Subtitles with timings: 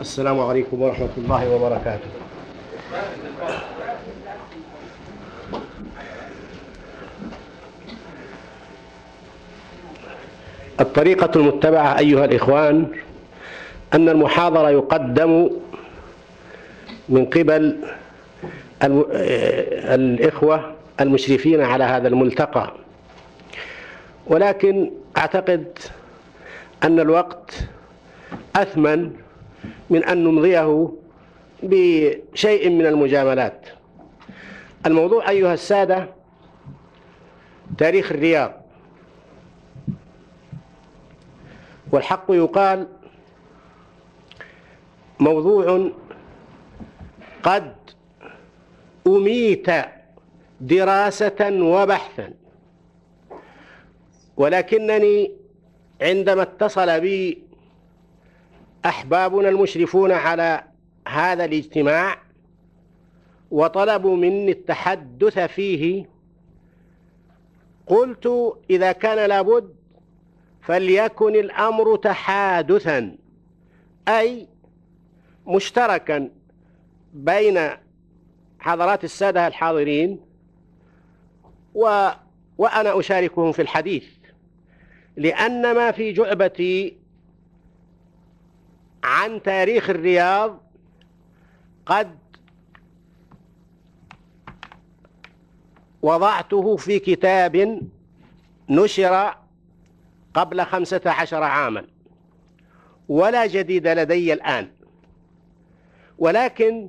[0.00, 2.10] السلام عليكم ورحمة الله وبركاته.
[10.80, 12.86] الطريقة المتبعة أيها الإخوان
[13.94, 15.50] أن المحاضرة يقدم
[17.08, 17.76] من قبل
[19.84, 22.72] الإخوة المشرفين على هذا الملتقى.
[24.26, 25.78] ولكن أعتقد
[26.84, 27.54] أن الوقت
[28.56, 29.10] أثمن
[29.90, 30.92] من أن نمضيه
[31.62, 33.66] بشيء من المجاملات.
[34.86, 36.08] الموضوع أيها السادة
[37.78, 38.52] تاريخ الرياض.
[41.92, 42.88] والحق يقال
[45.20, 45.90] موضوع
[47.42, 47.74] قد
[49.06, 49.66] أميت
[50.60, 52.34] دراسة وبحثا
[54.36, 55.32] ولكنني
[56.02, 57.42] عندما اتصل بي
[58.86, 60.64] أحبابنا المشرفون على
[61.08, 62.18] هذا الاجتماع
[63.50, 66.10] وطلبوا مني التحدث فيه.
[67.86, 69.74] قلت إذا كان لابد
[70.62, 73.16] فليكن الأمر تحادثا
[74.08, 74.48] أي
[75.46, 76.30] مشتركا
[77.14, 77.70] بين
[78.58, 80.20] حضرات السادة الحاضرين
[81.74, 82.08] و
[82.58, 84.04] وأنا أشاركهم في الحديث.
[85.16, 86.99] لأن ما في جعبتي
[89.04, 90.60] عن تاريخ الرياض
[91.86, 92.18] قد
[96.02, 97.80] وضعته في كتاب
[98.68, 99.34] نشر
[100.34, 101.86] قبل خمسة عشر عاما.
[103.08, 104.70] ولا جديد لدي الآن.
[106.18, 106.88] ولكن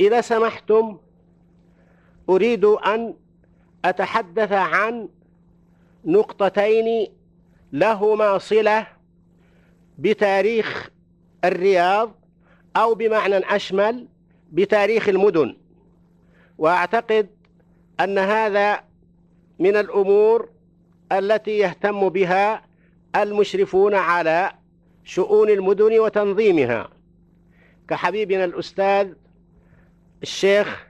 [0.00, 0.98] إذا سمحتم
[2.28, 3.14] أريد أن
[3.84, 5.08] أتحدث عن
[6.04, 7.06] نقطتين
[7.72, 8.86] لهما صلة
[9.98, 10.90] بتاريخ
[11.44, 12.14] الرياض
[12.76, 14.08] أو بمعنى أشمل
[14.52, 15.56] بتاريخ المدن.
[16.58, 17.28] وأعتقد
[18.00, 18.84] أن هذا
[19.58, 20.48] من الأمور
[21.12, 22.62] التي يهتم بها
[23.16, 24.52] المشرفون على
[25.04, 26.88] شؤون المدن وتنظيمها.
[27.88, 29.12] كحبيبنا الأستاذ
[30.22, 30.86] الشيخ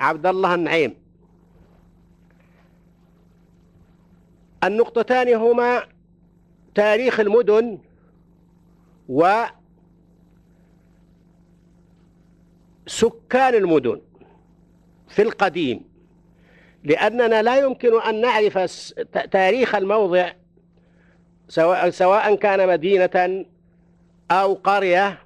[0.00, 0.94] عبد الله النعيم.
[4.64, 5.86] النقطتان هما
[6.74, 7.78] تاريخ المدن
[12.86, 14.00] وسكان المدن
[15.08, 15.80] في القديم
[16.84, 18.58] لأننا لا يمكن أن نعرف
[19.30, 20.32] تاريخ الموضع
[21.48, 23.44] سواء, سواء كان مدينة
[24.30, 25.18] أو قرية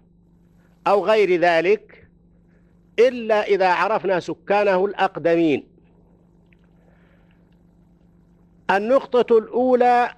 [0.86, 2.08] أو غير ذلك
[2.98, 5.66] إلا إذا عرفنا سكانه الأقدمين.
[8.70, 10.14] النقطة الأولى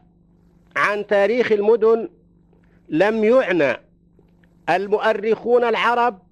[0.76, 2.08] عن تاريخ المدن
[2.88, 3.76] لم يعنى
[4.68, 6.22] المؤرخون العرب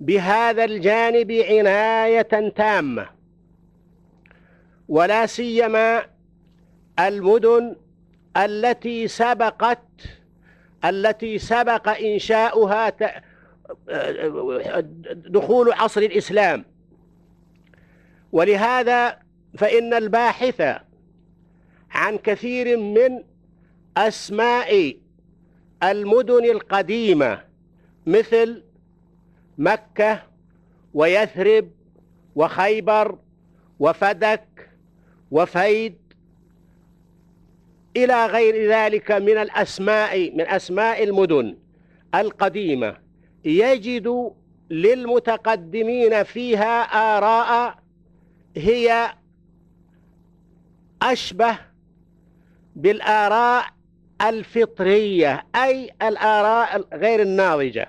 [0.00, 3.06] بهذا الجانب عناية تامة
[4.88, 6.06] ولا سيما
[6.98, 7.76] المدن
[8.36, 9.82] التي سبقت
[10.84, 12.92] التي سبق إنشاؤها
[15.14, 16.64] دخول عصر الإسلام.
[18.32, 19.18] ولهذا
[19.58, 20.62] فإن الباحث
[21.90, 23.24] عن كثير من
[23.96, 24.96] أسماء
[25.90, 27.44] المدن القديمة
[28.06, 28.62] مثل
[29.58, 30.22] مكة
[30.94, 31.70] ويثرب
[32.34, 33.18] وخيبر
[33.78, 34.70] وفدك
[35.30, 35.96] وفيد
[37.96, 41.56] إلى غير ذلك من الأسماء من أسماء المدن
[42.14, 42.96] القديمة.
[43.44, 44.32] يجد
[44.70, 47.78] للمتقدمين فيها آراء
[48.56, 49.14] هي
[51.02, 51.58] أشبه
[52.76, 53.75] بالآراء
[54.22, 57.88] الفطرية أي الآراء غير الناضجة.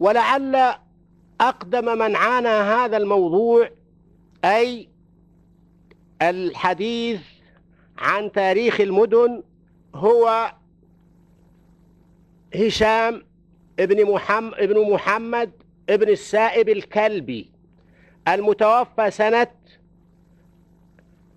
[0.00, 0.74] ولعل
[1.40, 3.70] أقدم من عانى هذا الموضوع
[4.44, 4.88] أي
[6.22, 7.20] الحديث
[7.98, 9.42] عن تاريخ المدن
[9.94, 10.52] هو
[12.54, 13.22] هشام
[13.80, 15.50] ابن محمد, ابن محمد
[15.90, 17.50] ابن السائب الكلبي
[18.28, 19.46] المتوفى سنة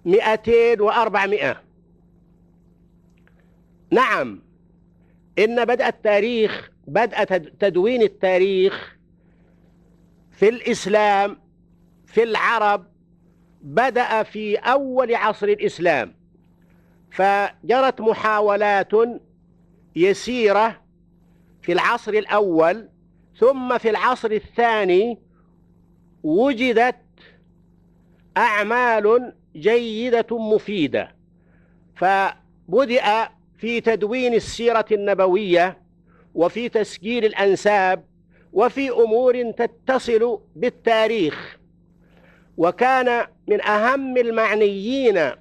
[0.05, 1.61] مئتين وأربعمائة.
[3.93, 4.41] نعم.
[5.39, 7.23] إن بدأ التاريخ بدأ
[7.59, 8.97] تدوين التاريخ
[10.31, 11.37] في الإسلام
[12.05, 12.85] في العرب
[13.61, 16.15] بدأ في أول عصر الإسلام.
[17.11, 18.91] فجرت محاولات
[19.95, 20.81] يسيرة
[21.61, 22.89] في العصر الأول
[23.39, 25.19] ثم في العصر الثاني
[26.23, 26.95] وجدت
[28.37, 31.15] أعمال جيدة مفيدة.
[31.95, 33.29] فبدأ
[33.63, 35.77] في تدوين السيرة النبوية
[36.35, 38.05] وفي تسجيل الأنساب
[38.53, 41.57] وفي أمور تتصل بالتاريخ.
[42.57, 45.31] وكان من أهم المعنيين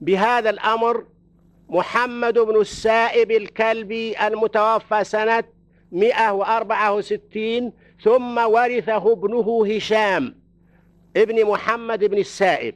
[0.00, 1.06] بهذا الأمر
[1.68, 5.44] محمد بن السائب الكلبي المتوفى سنة
[5.92, 7.72] 164
[8.02, 10.40] ثم ورثه ابنه هشام
[11.16, 12.74] ابن محمد بن السائب.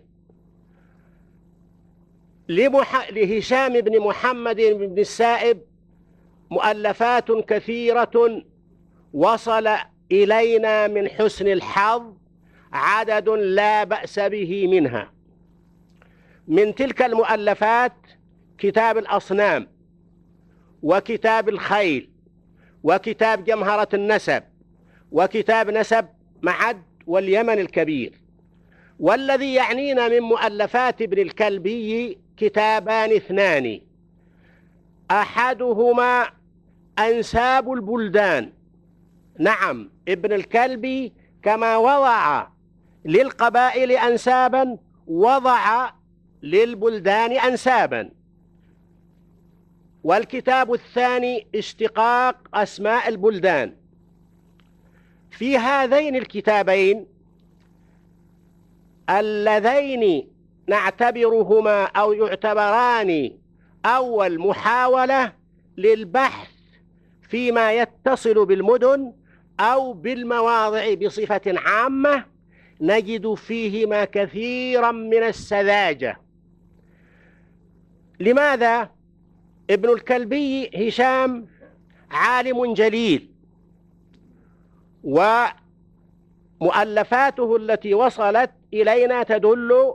[2.48, 3.10] لمح...
[3.10, 5.60] لهشام بن محمد بن السائب
[6.50, 8.42] مؤلفات كثيرة
[9.12, 9.68] وصل
[10.12, 12.12] إلينا من حسن الحظ
[12.72, 15.12] عدد لا بأس به منها.
[16.48, 17.92] من تلك المؤلفات
[18.58, 19.68] كتاب الأصنام
[20.82, 22.10] وكتاب الخيل
[22.82, 24.42] وكتاب جمهرة النسب
[25.12, 26.06] وكتاب نسب
[26.42, 28.12] معد واليمن الكبير.
[29.00, 33.80] والذي يعنينا من مؤلفات ابن الكلبي كتابان اثنان.
[35.10, 36.30] أحدهما
[36.98, 38.52] أنساب البلدان.
[39.38, 42.46] نعم ابن الكلبي كما وضع
[43.04, 45.90] للقبائل أنسابا وضع
[46.42, 48.10] للبلدان أنسابا.
[50.04, 53.76] والكتاب الثاني اشتقاق أسماء البلدان.
[55.30, 57.06] في هذين الكتابين
[59.10, 60.28] اللذين
[60.66, 63.30] نعتبرهما أو يعتبران
[63.86, 65.32] أول محاولة
[65.76, 66.48] للبحث
[67.22, 69.12] فيما يتصل بالمدن
[69.60, 72.24] أو بالمواضع بصفة عامة
[72.80, 76.20] نجد فيهما كثيرا من السذاجة
[78.20, 78.90] لماذا؟
[79.70, 81.46] ابن الكلبي هشام
[82.10, 83.30] عالم جليل
[86.60, 89.94] ومؤلفاته التي وصلت إلينا تدل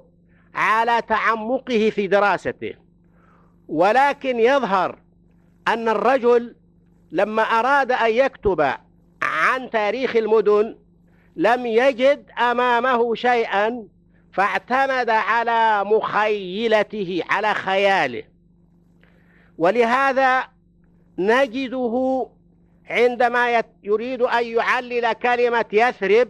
[0.59, 2.73] على تعمقه في دراسته.
[3.67, 4.99] ولكن يظهر
[5.67, 6.55] أن الرجل
[7.11, 8.61] لما أراد أن يكتب
[9.21, 10.77] عن تاريخ المدن
[11.35, 13.87] لم يجد أمامه شيئا
[14.33, 18.23] فاعتمد على مخيلته على خياله.
[19.57, 20.43] ولهذا
[21.17, 22.27] نجده
[22.89, 26.29] عندما يريد أن يعلل كلمة يثرب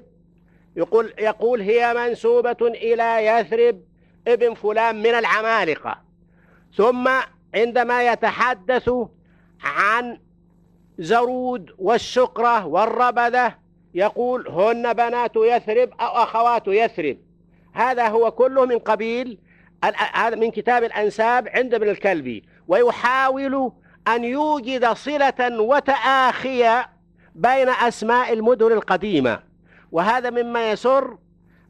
[0.75, 3.88] يقول, يقول هي منسوبة إلى يثرب
[4.27, 6.01] ابن فلان من العمالقة.
[6.75, 7.09] ثم
[7.55, 8.89] عندما يتحدث
[9.63, 10.19] عن
[10.99, 13.55] زرود والشقرة والربذة
[13.93, 17.17] يقول هن بنات يثرب أو أخوات يثرب.
[17.73, 19.37] هذا هو كله من قبيل
[20.13, 22.43] هذا من كتاب الأنساب عند ابن الكلبي.
[22.67, 23.71] ويحاول
[24.07, 26.89] أن يوجد صلة وتآخية
[27.35, 29.39] بين أسماء المدن القديمة.
[29.91, 31.17] وهذا مما يسر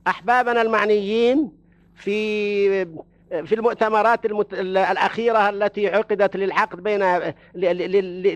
[0.08, 1.59] أحبابنا المعنيين
[2.00, 2.86] في
[3.30, 4.54] في المؤتمرات المت...
[4.54, 7.02] الأخيرة التي عقدت للعقد بين.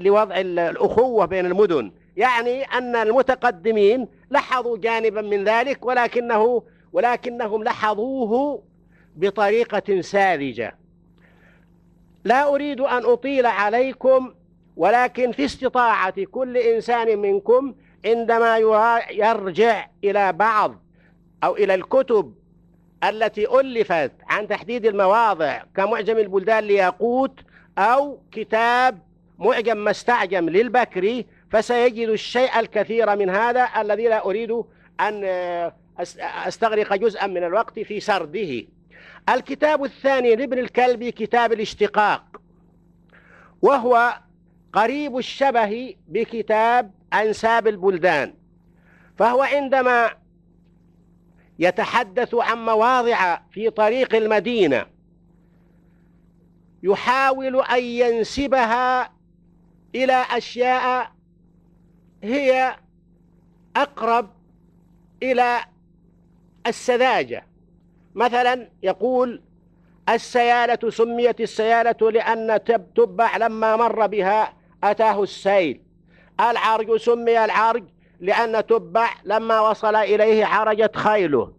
[0.04, 6.63] لوضع الأخوة بين المدن يعني أن المتقدمين لاحظوا جانبا من ذلك ولكنه
[6.94, 8.63] ولكنهم لاحظوه
[9.15, 10.77] بطريقة ساذجة
[12.24, 14.33] لا أريد أن أطيل عليكم
[14.77, 17.75] ولكن في استطاعة كل إنسان منكم
[18.06, 18.57] عندما
[19.12, 20.83] يرجع إلى بعض
[21.44, 22.33] أو إلى الكتب
[23.03, 27.39] التي ألفت عن تحديد المواضع كمعجم البلدان لياقوت
[27.77, 29.00] أو كتاب
[29.39, 34.63] معجم مستعجم للبكري فسيجد الشيء الكثير من هذا الذي لا أريد
[35.00, 35.24] أن
[36.48, 38.65] أستغرق جزءا من الوقت في سرده.
[39.29, 42.41] الكتاب الثاني لابن الكلبي كتاب الاشتقاق
[43.62, 44.13] وهو
[44.74, 48.33] قريب الشبه بكتاب أنساب البلدان
[49.17, 50.10] فهو عندما
[51.60, 54.86] يتحدث عن مواضع في طريق المدينة.
[56.83, 59.13] يحاول أن ينسبها
[59.95, 61.12] إلى أشياء
[62.24, 62.75] هي
[63.75, 64.29] أقرب
[65.24, 65.65] إلى
[66.67, 67.48] السذاجة.
[68.15, 69.41] مثلا يقول
[70.10, 72.60] السيالة سميت السيالة لأن
[72.95, 75.81] تبع لما مر بها أتاه السيل.
[76.39, 77.83] العرج سمي العرج
[78.24, 81.53] لأن تبع لما وصل إليه عرجت خيله.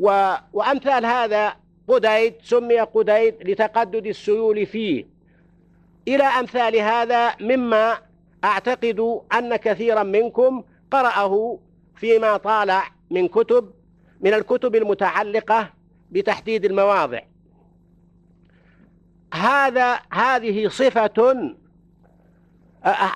[0.00, 0.34] و...
[0.52, 1.56] وأمثال هذا
[1.88, 5.06] قديد سمي قديد لتقدد السيول فيه.
[6.08, 7.98] إلى أمثال هذا مما
[8.44, 11.58] أعتقد أن كثيرا منكم قرأه
[11.94, 13.70] فيما طالع من كتب
[14.20, 15.70] من الكتب المتعلقة
[16.10, 17.20] بتحديد المواضع.
[19.34, 21.54] هذا هذه صفة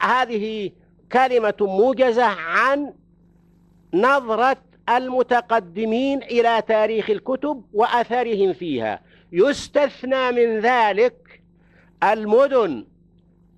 [0.03, 0.71] هذه
[1.13, 2.95] كلمة موجزة عن
[3.95, 4.57] نظرة
[4.89, 9.01] المتقدمين إلى تاريخ الكتب وأثرهم فيها.
[9.33, 11.43] يستثنى من ذلك
[12.03, 12.87] المدن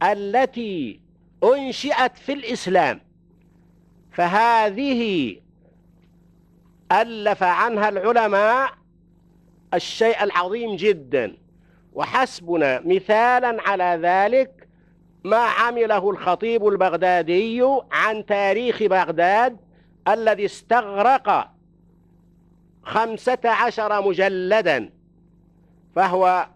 [0.02, 1.00] التي
[1.44, 3.00] أنشئت في الإسلام.
[4.12, 5.36] فهذه
[6.92, 8.72] ألف عنها العلماء
[9.74, 11.36] الشيء العظيم جدا.
[11.94, 14.61] وحسبنا مثالا على ذلك
[15.24, 17.62] ما عمله الخطيب البغدادي
[17.92, 19.56] عن تاريخ بغداد
[20.08, 21.50] الذي استغرق
[22.82, 24.90] خمسة عشر مجلدا
[25.96, 26.46] فهو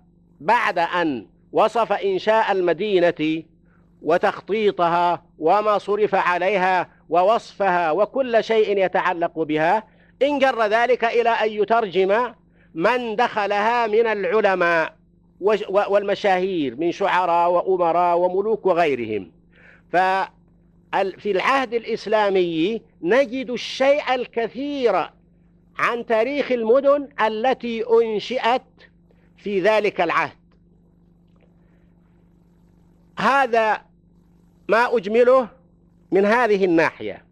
[0.41, 3.43] بعد أن وصف إنشاء المدينة
[4.03, 9.85] وتخطيطها وما صرف عليها ووصفها وكل شيء يتعلق بها
[10.23, 12.35] إن جر ذلك إلى أن يترجم
[12.75, 14.95] من دخلها من العلماء.
[15.41, 19.33] والمشاهير من شعراء وأمراء وملوك وغيرهم.
[19.93, 25.11] ففي العهد الإسلامي نجد الشيء الكثير
[25.79, 28.63] عن تاريخ المدن التي أنشئت
[29.37, 30.37] في ذلك العهد.
[33.19, 33.83] هذا
[34.69, 35.49] ما أجمله
[36.13, 37.25] من هذه الناحية.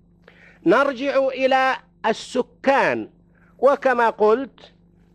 [0.66, 3.10] نرجع إلى السكان
[3.58, 4.72] وكما قلت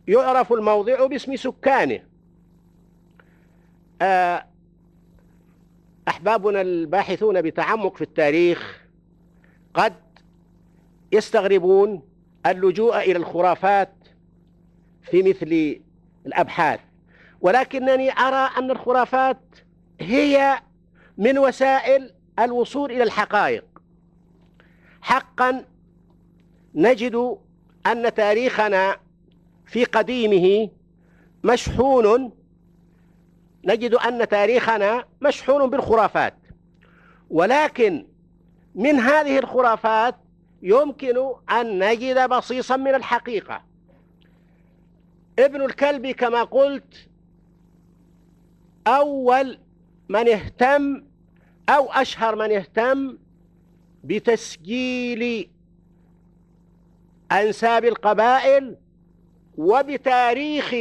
[0.07, 2.08] يعرف الموضع باسم سكانه.
[6.07, 8.81] أحبابنا الباحثون بتعمق في التاريخ
[9.73, 9.93] قد
[11.11, 12.01] يستغربون
[12.45, 13.93] اللجوء إلى الخرافات
[15.01, 15.81] في مثل
[16.25, 16.79] الأبحاث.
[17.41, 19.41] ولكنني أرى أن الخرافات
[20.01, 20.61] هي
[21.17, 23.65] من وسائل الوصول إلى الحقائق.
[25.01, 25.65] حقا
[26.75, 27.37] نجد
[27.87, 28.97] أن تاريخنا
[29.65, 30.69] في قديمه
[31.43, 32.31] مشحون
[33.65, 36.33] نجد أن تاريخنا مشحون بالخرافات.
[37.29, 38.07] ولكن
[38.75, 40.15] من هذه الخرافات
[40.61, 41.17] يمكن
[41.51, 43.63] أن نجد بصيصا من الحقيقة.
[45.39, 47.09] ابن الكلب كما قلت
[48.87, 49.59] أول
[50.09, 51.03] من اهتم
[51.69, 53.17] أو أشهر من اهتم
[54.03, 55.49] بتسجيل
[57.31, 58.77] أنساب القبائل
[59.57, 60.75] وبتاريخ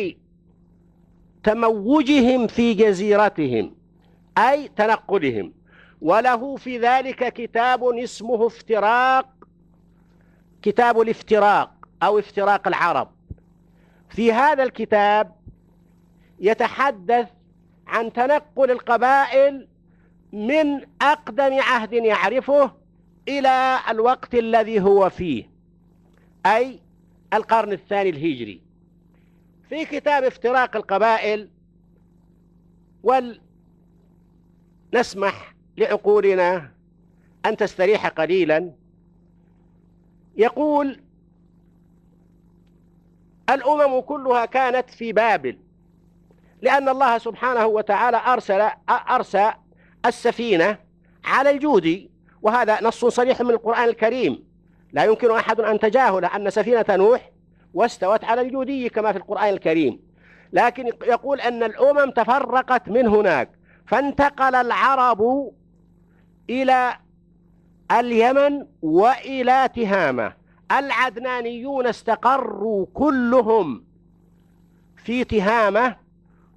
[1.45, 3.77] تموجهم في جزيرتهم
[4.39, 5.53] أي تنقلهم.
[6.01, 9.29] وله في ذلك كتاب اسمه افتراق
[10.63, 11.71] كتاب الافتراق
[12.03, 13.11] أو افتراق العرب.
[14.09, 15.37] في هذا الكتاب
[16.41, 17.29] يتحدث
[17.87, 19.69] عن تنقل القبائل
[20.33, 22.73] من أقدم عهد يعرفه
[23.29, 25.51] إلى الوقت الذي هو فيه
[26.47, 26.81] أي
[27.35, 28.68] القرن الثاني الهجري.
[29.69, 31.51] في كتاب افتراق القبائل
[34.93, 36.73] ولنسمح لعقولنا
[37.47, 38.73] أن تستريح قليلا.
[40.37, 41.01] يقول
[43.51, 45.59] الأمم كلها كانت في بابل
[46.63, 49.53] لأن الله سبحانه وتعالى أرسل أرسى
[50.07, 50.79] السفينة
[51.25, 52.11] على الجود
[52.43, 54.45] وهذا نص صريح من القرآن الكريم.
[54.93, 57.31] لا يمكن أحد أن تجاهل أن سفينة نوح
[57.75, 60.01] واستوت على الجودي كما في القرآن الكريم.
[60.53, 63.51] لكن يقول أن الأمم تفرقت من هناك
[63.87, 65.53] فانتقل العرب
[66.51, 66.97] إلى
[67.93, 70.33] اليمن وإلى تهامة.
[70.73, 73.85] العدنانيون استقروا كلهم
[74.97, 75.97] في تهامة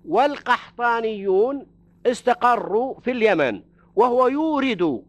[0.07, 1.67] والقحطانيون
[2.05, 3.61] استقروا في اليمن.
[3.95, 5.03] وهو يورد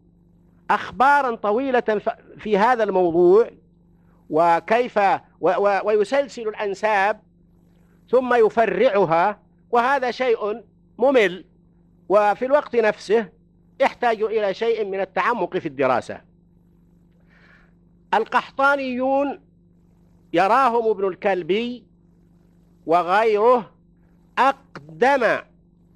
[0.69, 2.01] أخبارا طويلة
[2.37, 3.49] في هذا الموضوع.
[4.35, 4.99] وكيف
[5.85, 7.21] ويسلسل الأنساب
[8.09, 9.39] ثم يفرعها
[9.71, 10.63] وهذا شيء
[10.97, 11.45] ممل.
[12.09, 13.29] وفي الوقت نفسه
[13.79, 16.21] يحتاج إلى شيء من التعمق في الدراسة.
[18.13, 19.39] القحطانيون
[20.33, 21.83] يراهم ابن الكلبي
[22.85, 23.71] وغيره
[24.37, 25.39] أقدم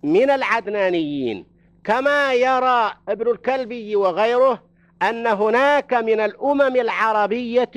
[0.04, 1.46] من العدنانيين.
[1.84, 4.64] كما يرى ابن الكلبي وغيره
[5.02, 7.72] أن هناك من الأمم العربية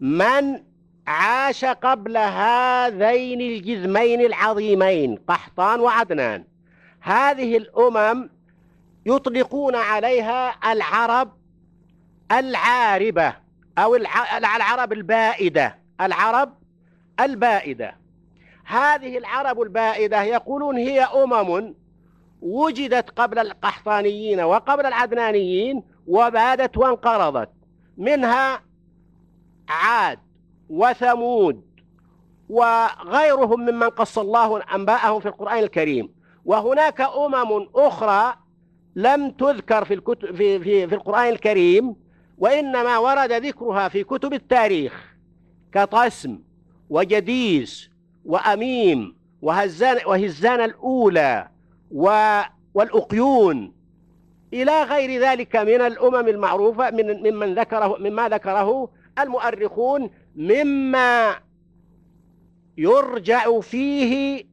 [0.00, 0.62] من
[1.06, 6.44] عاش قبل هذين الجذمين العظيمين قحطان وعدنان.
[7.00, 8.30] هذه الأمم
[9.06, 11.32] يطلقون عليها العرب
[12.32, 13.34] العاربة
[13.78, 16.54] أو العرب البائدة العرب
[17.20, 17.96] البائدة.
[18.64, 21.74] هذه العرب البائدة يقولون هي أمم
[22.40, 27.50] وجدت قبل القحطانيين وقبل العدنانيين وبادت وانقرضت.
[27.96, 28.67] منها
[29.68, 30.18] عاد
[30.68, 31.62] وثمود
[32.48, 36.10] وغيرهم ممن قص الله أنباءهم في القرآن الكريم.
[36.44, 38.34] وهناك أمم أخرى
[38.96, 41.96] لم تذكر في, الكتب في, في, في القرآن الكريم
[42.38, 45.14] وإنما ورد ذكرها في كتب التاريخ
[45.72, 46.38] كطسم
[46.90, 47.90] وجديس
[48.24, 51.48] وأميم وهزان, وهزان الأولى
[52.74, 53.72] والأقيون.
[54.54, 58.90] إلى غير ذلك من الأمم المعروفة من ممن ذكره مما ذكره
[59.22, 61.34] المؤرخون مما
[62.78, 64.44] يرجع فيه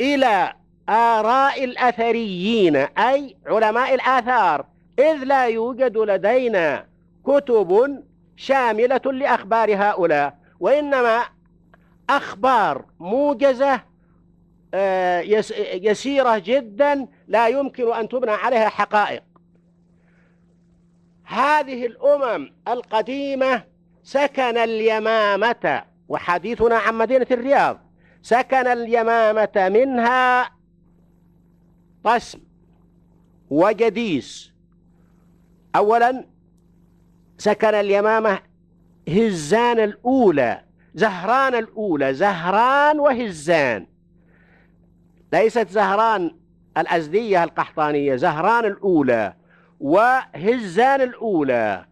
[0.00, 0.52] إلى
[0.88, 4.66] آراء الأثريين أي علماء الآثار
[4.98, 6.86] إذ لا يوجد لدينا
[7.24, 8.02] كتب
[8.36, 11.22] شاملة لأخبار هؤلاء وإنما
[12.10, 13.80] أخبار موجزة
[14.74, 15.20] آه،
[15.74, 19.22] يسيرة جدا لا يمكن أن تبنى عليها حقائق.
[21.26, 23.62] هذه الأمم القديمة
[24.02, 27.80] سكن اليمامة وحديثنا عن مدينة الرياض
[28.22, 30.50] سكن اليمامة منها
[32.04, 32.38] طسم
[33.50, 34.52] وجديس.
[35.76, 36.26] أولا
[37.38, 38.38] سكن اليمامة
[39.08, 40.60] هزان الأولى
[40.94, 43.86] زهران الأولى زهران وهزان.
[45.32, 46.36] ليست زهران
[46.78, 49.34] الأزدية القحطانية زهران الأولى.
[49.80, 51.84] وهزان الأولى.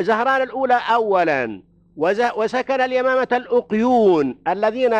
[0.00, 1.62] زهران الأولى أولا.
[2.36, 4.38] وسكن اليمامة الأقيون.
[4.48, 4.92] الذين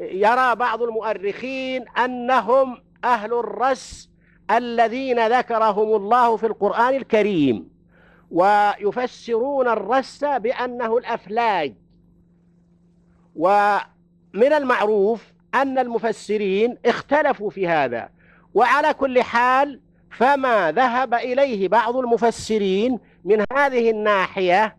[0.00, 4.10] يرى بعض المؤرخين أنهم أهل الرس
[4.50, 7.70] الذين ذكرهم الله في القرآن الكريم.
[8.30, 11.74] ويفسرون الرس بأنه الأفلاج.
[13.36, 18.08] ومن المعروف أن المفسرين اختلفوا في هذا.
[18.54, 24.76] وعلى كل حال فما ذهب إليه بعض المفسرين من هذه الناحية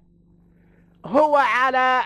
[1.06, 2.02] هو على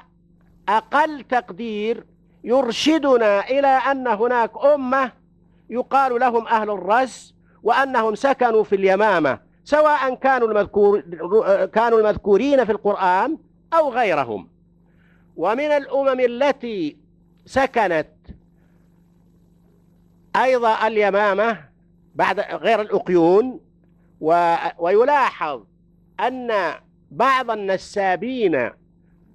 [0.69, 2.05] أقل تقدير
[2.43, 5.11] يرشدنا إلى أن هناك أمة
[5.69, 10.99] يقال لهم أهل الرس وأنهم سكنوا في اليمامة سواء كانوا المذكور
[11.65, 13.37] كانوا المذكورين في القرآن
[13.73, 14.49] أو غيرهم.
[15.35, 16.97] ومن الأمم التي
[17.45, 18.07] سكنت
[20.35, 21.70] أيضا اليمامة
[22.15, 23.59] بعد غير الأقيون
[24.79, 25.63] ويلاحظ
[26.19, 26.73] أن
[27.11, 28.69] بعض النسابين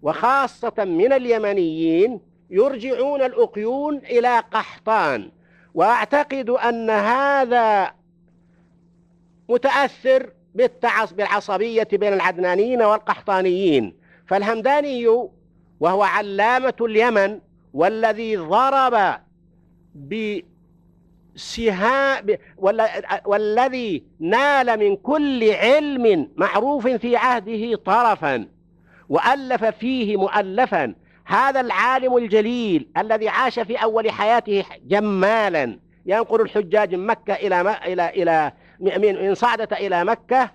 [0.02, 5.30] وخاصة من اليمنيين يرجعون الأقيون إلى قحطان
[5.74, 7.94] وأعتقد أن هذا
[9.48, 10.32] متأثر
[11.12, 13.96] بالعصبية بين العدنانيين والقحطانيين.
[14.26, 15.06] فالهمداني
[15.80, 17.40] وهو علامة اليمن
[17.74, 19.20] والذي ضرب
[21.36, 22.26] بسهام
[23.26, 28.48] والذي نال من كل علم معروف في عهده طرفا
[29.08, 30.94] وألف فيه مؤلفا.
[31.24, 35.78] هذا العالم الجليل الذي عاش في أول حياته جمالا.
[36.06, 40.50] ينقل الحجاج من مكة إلى إلى إلى من صعدة إلى مكة.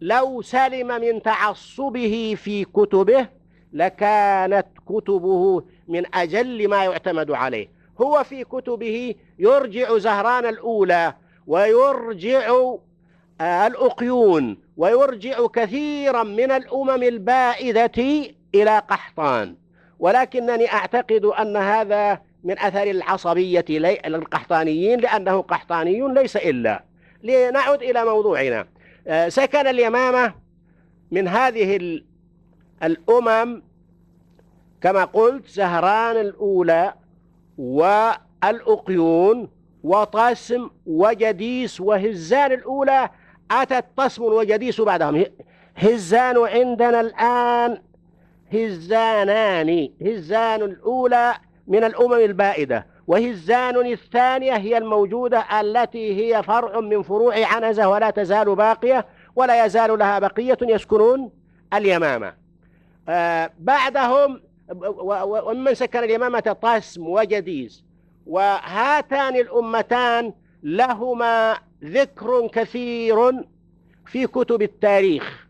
[0.00, 3.26] لو سلم من تعصبه في كتبه
[3.72, 7.81] لكانت كتبه من أجل ما يعتمد عليه.
[8.02, 11.14] هو في كتبه يرجع زهران الأولى
[11.46, 12.48] ويرجع
[13.40, 17.92] آه، الأقيون ويرجع كثيرا من الأمم البائدة
[18.54, 19.56] إلى قحطان.
[19.98, 26.84] ولكنني أعتقد أن هذا من أثر العصبية للقحطانيين لأنه قحطاني ليس إلا.
[27.22, 28.66] لنعد إلى موضوعنا.
[29.06, 30.34] آه، سكن اليمامة
[31.10, 32.00] من هذه
[32.82, 33.62] الأمم
[34.80, 36.94] كما قلت زهران الأولى
[37.58, 39.48] والأقيون
[39.84, 43.10] وطسم وجديس وهزان الأولى
[43.50, 45.24] أتت طسم وجديس بعدهم.
[45.76, 47.82] هزان عندنا الآن.
[48.52, 49.88] هزانان.
[50.06, 51.34] هزان الأولى
[51.66, 52.86] من الأمم البائدة.
[53.06, 59.98] وهزان الثانية هي الموجودة التي هي فرع من فروع عنزة ولا تزال باقية ولا يزال
[59.98, 60.58] لها بقية.
[60.62, 61.30] يسكنون
[61.74, 62.34] اليمامة.
[63.08, 64.40] آه بعدهم
[64.72, 67.84] ومن سكن اليمامة طسم وجديز
[68.26, 70.32] وهاتان الأمتان
[70.62, 73.32] لهما ذكر كثير
[74.06, 75.46] في كتب التاريخ.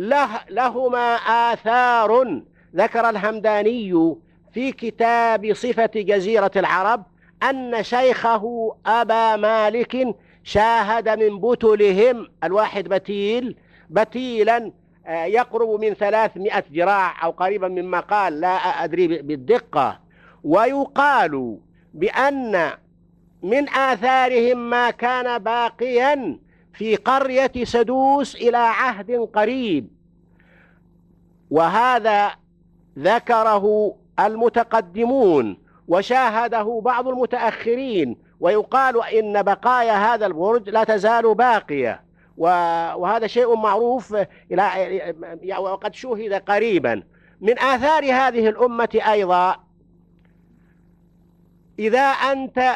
[0.00, 2.42] ولهما آثار
[2.76, 4.14] ذكر الهمداني
[4.52, 7.04] في كتاب صفة جزيرة العرب
[7.42, 13.56] أن شيخه أبا مالك شاهد من بتلهم الواحد بتيل
[13.90, 14.72] بتيلا
[15.08, 20.00] يقرب من ثلاثمائة ذراع أو قريبا مما قال لا أدري بالدقة.
[20.44, 21.58] ويقال
[21.94, 22.70] بأن
[23.42, 26.38] من آثارهم ما كان باقيا
[26.72, 29.88] في قرية سدوس إلى عهد قريب.
[31.50, 32.30] وهذا
[32.98, 42.04] ذكره المتقدمون وشاهده بعض المتأخرين ويقال إن بقايا هذا البرج لا تزال باقية.
[42.36, 44.16] وهذا شيء معروف
[44.52, 45.14] إلى
[45.58, 47.02] وقد شوهد قريبا.
[47.40, 49.56] من آثار هذه الأمة أيضا
[51.78, 52.74] إذا أنت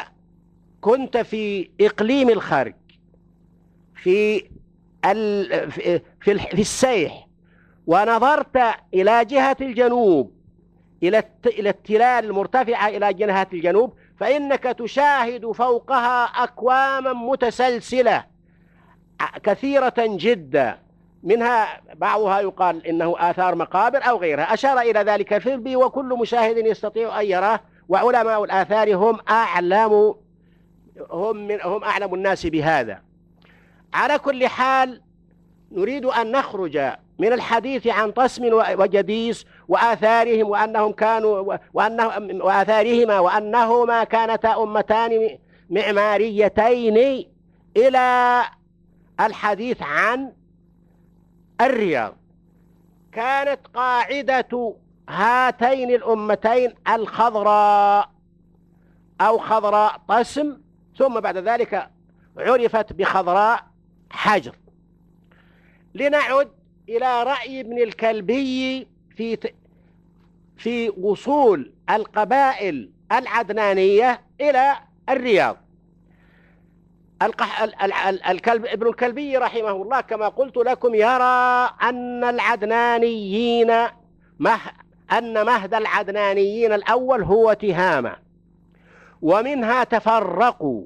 [0.81, 2.73] كنت في إقليم الخرج
[3.95, 4.39] في
[5.03, 7.27] في في السيح
[7.87, 8.57] ونظرت
[8.93, 10.33] إلى جهة الجنوب
[11.03, 18.25] إلى إلى التلال المرتفعة إلى جهة الجنوب فإنك تشاهد فوقها أكواما متسلسلة.
[19.43, 20.77] كثيرة جدا.
[21.23, 24.53] منها بعضها يقال إنه آثار مقابر أو غيرها.
[24.53, 30.15] أشار إلى ذلك الفيلبي وكل مشاهد يستطيع أن يراه وعلماء الآثار هم أعلم
[31.11, 33.01] هم من هم أعلم الناس بهذا.
[33.93, 35.01] على كل حال
[35.71, 36.77] نريد أن نخرج
[37.19, 42.07] من الحديث عن طسم وجديس وآثارهم وأنهم كانوا وأنه
[42.45, 45.37] وآثارهما وأنهما كانتا أمتان
[45.69, 47.25] معماريتين
[47.77, 48.41] إلى
[49.19, 50.33] الحديث عن
[51.61, 52.17] الرياض.
[53.11, 54.75] كانت قاعدة
[55.09, 58.11] هاتين الأمتين الخضراء
[59.21, 60.57] أو خضراء طسم
[60.97, 61.89] ثم بعد ذلك
[62.37, 63.67] عرفت بخضراء
[64.09, 64.55] حجر.
[65.93, 66.51] لنعد
[66.89, 69.37] إلى رأي ابن الكلبي في
[70.57, 74.75] في وصول القبائل العدنانية إلى
[75.09, 75.57] الرياض.
[77.21, 77.61] القح...
[78.29, 83.73] الكلب ابن الكلبي رحمه الله كما قلت لكم يرى أن العدنانيين
[84.39, 84.59] مه...
[85.11, 88.15] أن مهد العدنانيين الأول هو تهامة
[89.21, 90.83] ومنها تفرقوا.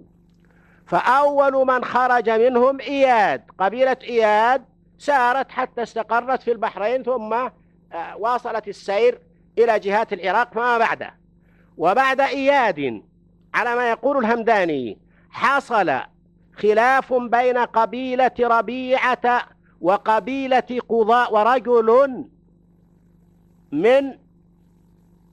[0.88, 4.66] فأول من خرج منهم إياد قبيلة إياد
[4.98, 9.20] سارت حتى استقرت في البحرين ثم آه، واصلت السير
[9.58, 11.16] إلى جهات العراق فما بعده.
[11.78, 13.04] وبعد إياد
[13.54, 14.98] على ما يقول الهمداني
[15.30, 16.00] حصل
[16.58, 19.48] خلاف بين قبيلة ربيعة
[19.82, 22.24] وقبيلة قضاء ورجل
[23.72, 24.14] من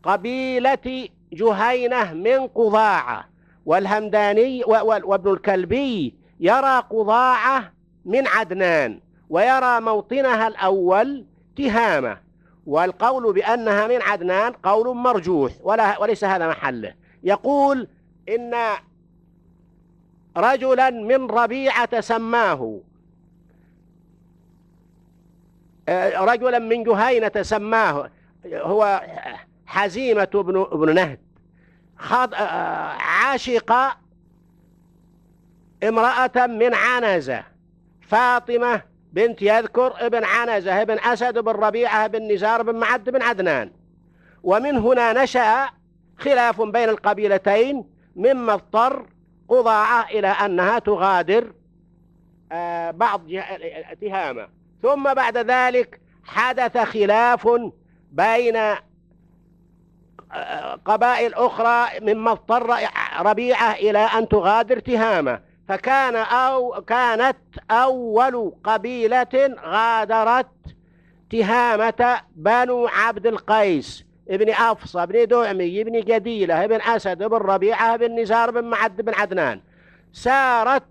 [0.02, 3.24] قبيلة جهينة من قضاعة.
[3.66, 7.72] والهمداني وابن الكلبي يرى قضاعة
[8.04, 11.24] من عدنان ويرى موطنها الأول
[11.56, 12.18] تهامة.
[12.66, 15.52] والقول بأنها من عدنان قول مرجوح
[16.00, 16.94] وليس هذا محله.
[17.22, 17.88] يقول
[18.28, 18.54] إن
[20.36, 22.80] رجلا من ربيعة سماه.
[26.14, 28.10] رجلا من جهينة سماه.
[28.46, 29.02] هو
[29.66, 31.18] حزيمة بن ابن نهد.
[32.98, 33.96] عاشق
[35.84, 37.44] امرأة من عنزة.
[38.00, 43.70] فاطمة بنت يذكر ابن عنزة ابن أسد بن ربيعة بن نزار بن معد بن عدنان.
[44.42, 45.68] ومن هنا نشأ
[46.18, 47.84] خلاف بين القبيلتين
[48.16, 49.06] مما اضطر
[49.50, 51.52] قضاعة إلى أنها تغادر
[52.52, 53.22] آه، بعض
[54.00, 54.48] تهامة.
[54.82, 57.48] ثم بعد ذلك حدث خلاف
[58.12, 58.56] بين
[60.32, 62.76] آه، قبائل أخرى مما اضطر
[63.20, 65.40] ربيعة إلى أن تغادر تهامة.
[65.68, 67.36] فكان أو كانت
[67.70, 70.50] أول قبيلة غادرت
[71.30, 74.04] تهامة بنو عبد القيس.
[74.30, 79.14] ابن أفصى ابن دعمي ابن جديلة ابن أسد ابن ربيعة ابن نزار بن معد بن
[79.14, 79.60] عدنان.
[80.12, 80.82] سارت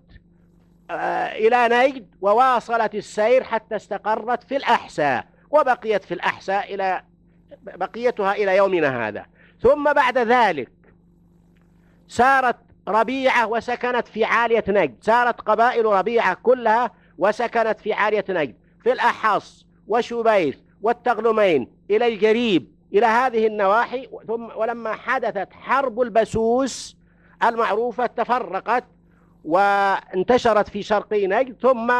[0.90, 7.02] آه، إلى نجد وواصلت السير حتى استقرت في الأحساء وبقيت في الأحساء إلى
[7.62, 9.26] بقيتها إلى يومنا هذا.
[9.60, 10.70] ثم بعد ذلك
[12.08, 12.56] سارت
[12.88, 14.96] ربيعة وسكنت في عالية نجد.
[15.00, 18.56] سارت قبائل ربيعة كلها وسكنت في عالية نجد.
[18.82, 26.96] في الأحص وشبيث والتغلمين إلى الجريب إلى هذه النواحي ثم ولما حدثت حرب البسوس
[27.44, 28.84] المعروفة تفرقت
[29.44, 31.92] وانتشرت في شرقي نجد ثم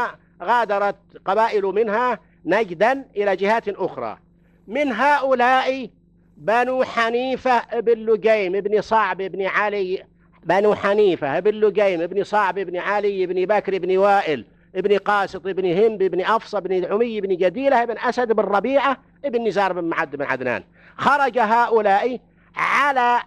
[0.42, 4.18] غادرت قبائل منها نجدا إلى جهات أخرى.
[4.66, 5.90] من هؤلاء
[6.36, 10.04] بنو حنيفة بن لجيم بن صعب بن علي
[10.44, 14.44] بنو حنيفة بن لجيم بن صعب بن علي بن بكر بن وائل
[14.76, 19.48] ابن قاسط ابن هند ابن أفصى بن عمي بن جديلة بن أسد بن ربيعة ابن
[19.48, 20.62] نزار بن معد بن عدنان.
[21.00, 22.20] خرج هؤلاء
[22.56, 23.22] على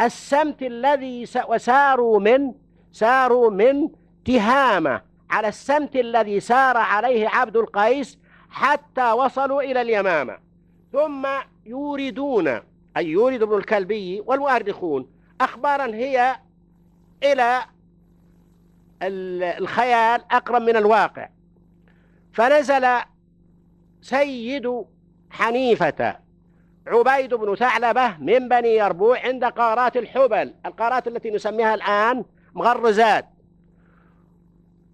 [0.00, 2.54] السمت الذي وساروا من
[2.92, 3.88] ساروا من
[4.24, 8.18] تهامة على السمت الذي سار عليه عبد القيس
[8.50, 10.38] حتى وصلوا إلى اليمامة.
[10.92, 11.26] ثم
[11.66, 12.48] يوردون
[12.96, 16.36] أي يورد ابن الكلبي والمؤرخون أخبارا هي
[17.22, 17.64] إلى
[19.02, 21.28] الخيال أقرب من الواقع.
[22.32, 22.86] فنزل
[24.00, 24.84] سيد
[25.30, 26.23] حنيفة
[26.86, 30.54] عبيد بن ثعلبة من بني يربوع عند قارات الحبل.
[30.66, 33.26] القارات التي نسميها الآن مغرزات.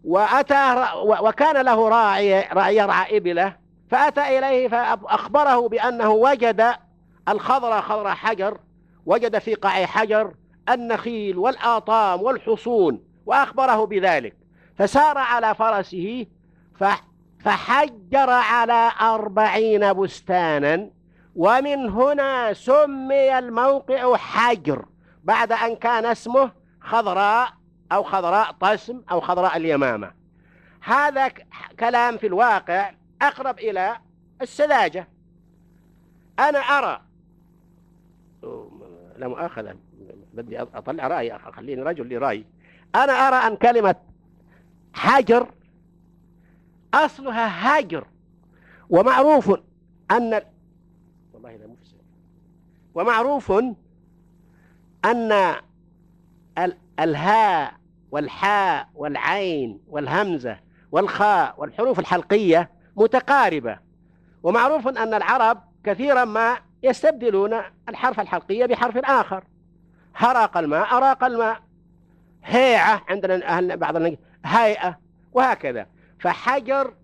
[0.04, 0.86] وأتى
[1.20, 3.56] وكان له راعي راعي يرعى إبلة.
[3.90, 6.72] فأتى إليه فأخبره بأنه وجد
[7.28, 8.58] الخضر خضر حجر
[9.06, 10.34] وجد في قاع حجر
[10.68, 14.36] النخيل والآطام والحصون وأخبره بذلك.
[14.78, 16.26] فسار على فرسه
[17.44, 20.90] فحجر على أربعين بستانا.
[21.40, 24.84] ومن هنا سمي الموقع حجر
[25.24, 27.52] بعد أن كان اسمه خضراء
[27.92, 30.12] أو خضراء طسم أو خضراء اليمامة.
[30.82, 31.28] هذا
[31.80, 32.90] كلام في الواقع
[33.22, 33.96] أقرب إلى
[34.42, 35.08] السذاجة.
[36.38, 37.00] أنا أرى
[39.16, 39.76] لا مؤاخذة
[40.34, 42.44] بدي أطلع رأي خليني رجل لي رأي
[42.94, 43.94] أنا أرى أن كلمة
[44.94, 45.50] حجر
[46.94, 48.06] أصلها هاجر
[48.90, 49.60] ومعروف
[50.10, 50.42] أن
[52.94, 53.52] ومعروف
[55.04, 55.54] أن
[57.00, 57.72] الهاء
[58.10, 60.60] والحاء والعين والهمزة
[60.92, 63.78] والخاء والحروف الحلقية متقاربة.
[64.42, 69.44] ومعروف أن العرب كثيرا ما يستبدلون الحرف الحلقية بحرف آخر.
[70.14, 71.60] هراق الماء أراق الماء.
[72.44, 73.96] هيعة عندنا أهل بعض
[74.44, 74.98] هيئة
[75.32, 75.86] وهكذا.
[76.20, 76.94] فحجر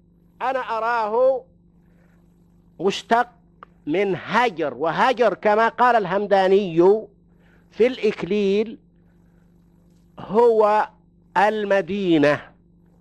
[0.43, 1.45] أنا أراه
[2.81, 3.29] مشتق
[3.87, 7.07] من هجر وهجر كما قال الهمداني
[7.71, 8.79] في الإكليل
[10.19, 10.89] هو
[11.37, 12.41] المدينة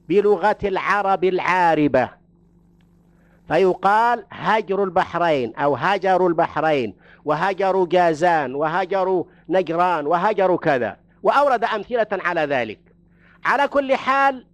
[0.09, 2.09] بلغة العرب العاربة.
[3.47, 6.95] فيقال هجر البحرين أو هجر البحرين
[7.25, 10.97] وهجر جازان وهجر نجران وهجر كذا.
[11.23, 12.79] وأورد أمثلة على ذلك.
[13.45, 14.45] على كل حال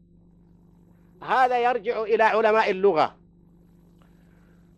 [1.24, 3.16] هذا يرجع إلى علماء اللغة.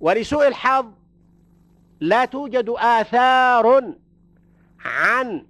[0.01, 0.85] ولسوء الحظ
[2.03, 3.93] لا توجد آثار
[4.85, 5.45] عن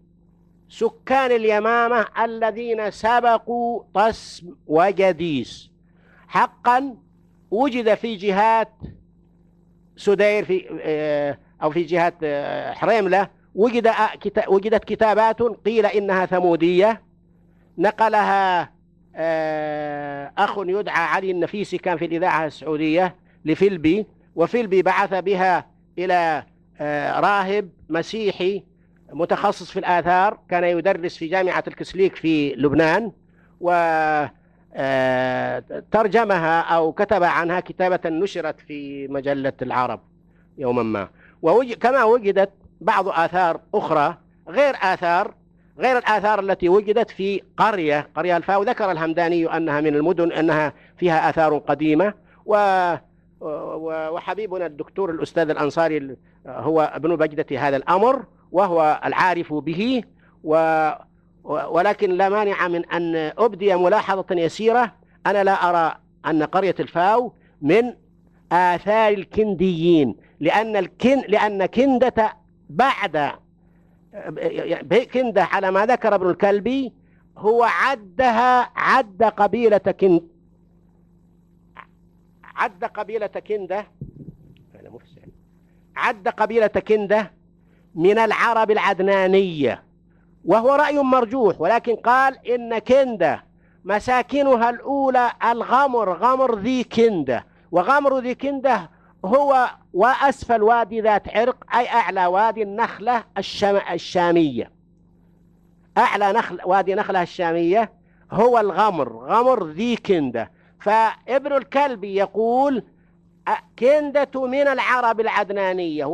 [0.70, 5.72] سكان اليمامة الذين سبقوا طسم وجديس.
[6.28, 6.96] حقا
[7.52, 8.74] وجد في جهات
[9.98, 14.10] سدير في آه، أو في جهة آه، حريملة وجد آه،
[14.48, 17.02] وجدت كتابات قيل إنها ثمودية
[17.78, 18.74] نقلها
[20.38, 26.44] أخ يدعى علي النفيسي كان في الإذاعة السعودية لفيلبي وفيلبي بعث بها إلى
[27.20, 28.64] راهب مسيحي
[29.14, 33.12] متخصص في الآثار كان يدرس في جامعة الكسليك في لبنان
[33.62, 33.72] و
[35.92, 40.00] ترجمها أو كتب عنها كتابة نشرت في مجلة العرب
[40.58, 41.08] يوما ما.
[41.42, 42.50] وكما وجدت
[42.82, 45.34] بعض آثار أخرى غير آثار
[45.80, 51.30] غير الآثار التي وجدت في قرية قرية الفاو ذكر الهمداني أنها من المدن أنها فيها
[51.30, 52.14] آثار قديمة
[52.46, 52.56] و
[53.44, 56.16] وحبيبنا الدكتور الأستاذ الأنصاري
[56.48, 60.04] هو ابن بجدة هذا الأمر وهو العارف به
[60.44, 60.90] و
[61.44, 64.92] ولكن لا مانع من أن أبدي ملاحظة يسيرة.
[65.26, 67.94] أنا لا أرى أن قرية الفاو من
[68.52, 72.34] آثار الكنديين لأن الكن لأن كندة
[72.70, 73.32] بعد
[75.14, 76.94] كندة على ما ذكر ابن الكلبي
[77.38, 79.78] هو عدها عد قبيلة
[82.56, 83.88] عد قبيلة كندة
[85.96, 87.32] عد قبيلة كندة
[87.96, 89.84] من العرب العدنانية
[90.46, 93.44] وهو رأي مرجوح ولكن قال إن كندة
[93.84, 98.90] مساكنها الأولى الغمر غمر ذي كندة وغمر ذي كندة
[99.26, 104.72] هو وأسفل وادي ذات عرق أي أعلى وادي النخلة الشام الشامية.
[105.98, 107.92] أعلى نخل وادي نخلة الشامية
[108.32, 110.52] هو الغمر غمر ذي كندة
[110.84, 112.84] فابن الكلبي يقول
[113.80, 116.06] كندة من العرب العدنانية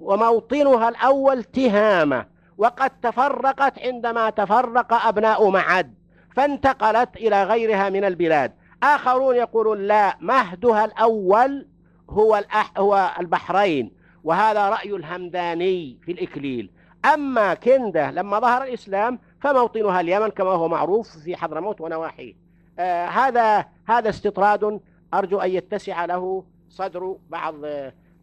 [0.00, 2.26] وموطنها الأول تهامة
[2.58, 5.94] وقد تفرقت عندما تفرق أبناء معد
[6.36, 8.52] فانتقلت إلى غيرها من البلاد.
[8.82, 11.66] آخرون يقولون لا مهدها الأول
[12.10, 13.92] هو, الأح هو البحرين
[14.24, 16.70] وهذا رأي الهمداني في الإكليل.
[17.14, 22.39] أما كندة لما ظهر الإسلام فموطنها اليمن كما هو معروف في حضرموت ونواحيه.
[22.80, 24.80] آه هذا هذا استطراد
[25.14, 27.54] أرجو أن يتسع له صدر بعض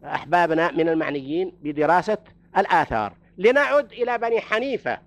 [0.04, 2.18] أحبابنا من المعنيين بدراسة
[2.56, 3.12] الآثار.
[3.38, 4.98] لنعد إلى بني حنيفة.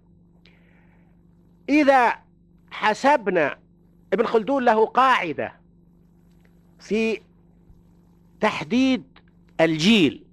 [1.70, 2.16] إذا
[2.72, 3.58] حسبنا
[4.14, 5.54] ابن خلدون له قاعدة
[6.80, 7.22] في
[8.42, 9.04] تحديد
[9.62, 10.24] الجيل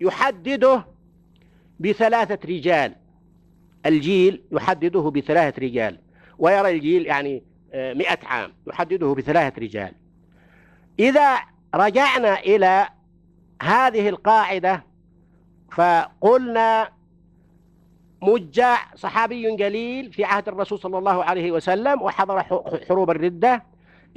[0.00, 0.84] يحدده
[1.80, 2.94] بثلاثة رجال.
[3.86, 5.98] الجيل يحدده بثلاثة رجال.
[6.38, 9.92] ويرى الجيل يعني آه، مئة عام يحدده بثلاثة رجال.
[10.98, 11.38] إذا
[11.74, 12.88] رجعنا إلى
[13.62, 14.84] هذه القاعدة
[15.72, 16.88] فقلنا
[18.22, 22.42] مجاع صحابي جليل في عهد الرسول صلى الله عليه وسلم وحضر
[22.88, 23.62] حروب الردة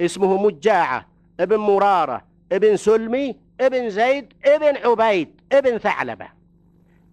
[0.00, 1.06] اسمه مجاعة
[1.40, 6.26] ابن مرارة ابن سلمي ابن زيد ابن عبيد ابن ثعلبة.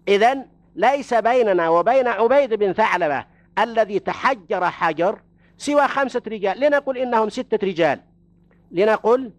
[0.08, 3.24] إذا ليس بيننا وبين عبيد بن ثعلبة
[3.58, 5.20] الذي تحجر حجر
[5.62, 6.60] سوى خمسة رجال.
[6.60, 8.00] لنقل إنهم ستة رجال.
[8.70, 9.32] لنقل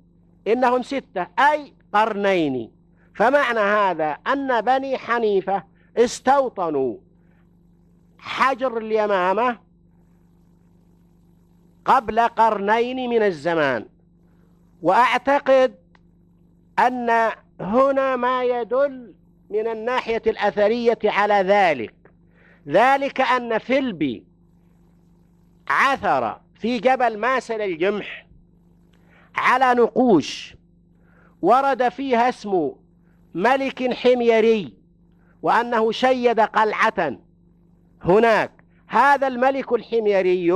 [0.47, 2.71] إنهم ستة أي قرنين.
[3.15, 5.63] فمعنى هذا أن بني حنيفة
[5.97, 6.97] استوطنوا
[8.17, 9.59] حجر اليمامة
[11.85, 13.85] قبل قرنين من الزمان.
[14.81, 15.75] وأعتقد
[16.79, 19.13] أن هنا ما يدل
[19.49, 21.95] من الناحية الأثرية على ذلك.
[22.67, 24.32] ذلك أن فيلبي
[25.67, 28.27] عثر في جبل ماسل الجمح
[29.35, 30.55] على نقوش
[31.41, 32.71] ورد فيها اسم
[33.33, 34.73] ملك حميري
[35.41, 37.17] وأنه شيد قلعة.
[38.01, 38.51] هناك
[38.87, 40.51] هذا الملك الحميري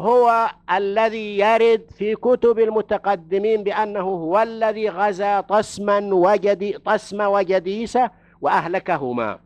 [0.00, 9.38] هو الذي يرد في كتب المتقدمين بأنه هو الذي غزا طسما وجدي طسم وجديسة وأهلكهما.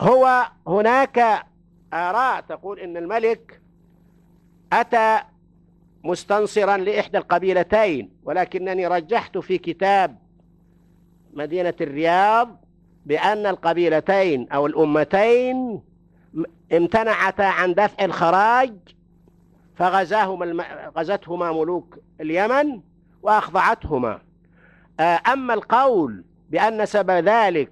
[0.00, 1.46] هو هناك
[1.94, 3.60] آراء تقول إن الملك
[4.72, 5.20] أتى
[6.04, 10.18] مستنصرا لإحدى القبيلتين ولكنني رجحت في كتاب
[11.32, 12.64] مدينة الرياض
[13.06, 15.80] بأن القبيلتين أو الأمتين
[16.72, 18.74] امتنعتا عن دفع الخراج
[19.76, 20.60] فغزاهما الم...
[20.96, 22.80] غزتهما ملوك اليمن
[23.22, 24.20] وأخضعتهما.
[25.00, 27.70] آه، أما القول بأن سبب ذلك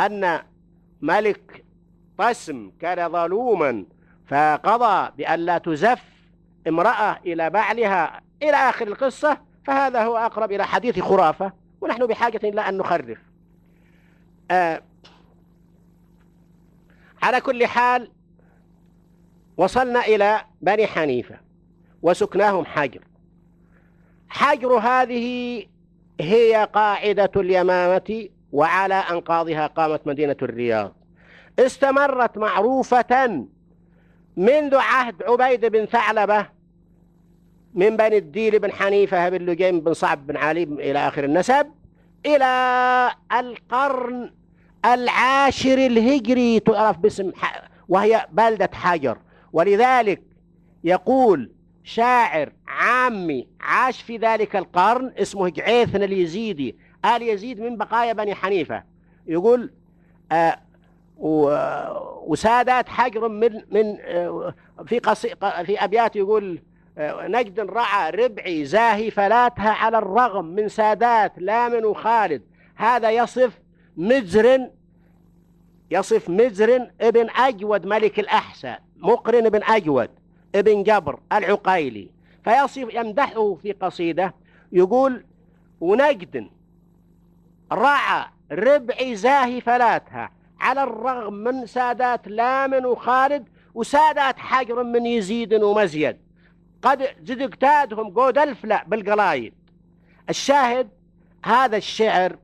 [0.00, 0.40] أن
[1.00, 1.64] ملك
[2.18, 3.84] قسم كان ظلوما
[4.26, 6.02] فقضى بأن لا تزف
[6.68, 12.60] امرأة إلى بعلها إلى آخر القصة فهذا هو أقرب إلى حديث خرافة ونحن بحاجة إلى
[12.60, 13.18] أن نخرف.
[14.50, 14.82] آه
[17.22, 18.10] على كل حال
[19.56, 21.40] وصلنا إلى بني حنيفة
[22.02, 23.04] وسكناهم حجر.
[24.28, 25.66] حجر هذه
[26.20, 30.97] هي قاعدة اليمامة وعلى أنقاضها قامت مدينة الرياض.
[31.58, 33.46] استمرت معروفة
[34.36, 36.46] منذ عهد عبيد بن ثعلبة
[37.74, 41.66] من بني الديل بن حنيفة بن لجيم بن صعب بن علي إلى آخر النسب
[42.26, 44.32] إلى القرن
[44.84, 47.32] العاشر الهجري تعرف باسم
[47.88, 49.18] وهي بلدة حجر.
[49.52, 50.22] ولذلك
[50.84, 51.52] يقول
[51.84, 58.82] شاعر عامي عاش في ذلك القرن اسمه جعيثن اليزيدي آل يزيد من بقايا بني حنيفة.
[59.26, 59.72] يقول
[60.32, 60.58] آه
[61.18, 64.54] وسادات حجر من من آه
[64.86, 65.28] في قصي
[65.64, 66.62] في أبيات يقول
[66.98, 72.42] آه نجد رعى ربعي زاهي فلاتها على الرغم من سادات لامن وخالد.
[72.76, 73.58] هذا يصف
[73.96, 74.70] مزر
[75.90, 80.10] يصف مزر ابن أجود ملك الأحساء مقرن بن أجود
[80.54, 82.10] ابن جبر العقيلي.
[82.44, 84.34] فيصف يمدحه في قصيدة
[84.72, 85.24] يقول
[85.80, 86.48] ونجد
[87.72, 96.16] رعى ربع زاهي فلاتها على الرغم من سادات لامن وخالد وسادات حجر من يزيد ومزيد.
[96.82, 99.54] قد زد اجتادهم قود الفلا بالقلايد.
[100.30, 100.88] الشاهد
[101.44, 102.38] هذا الشعر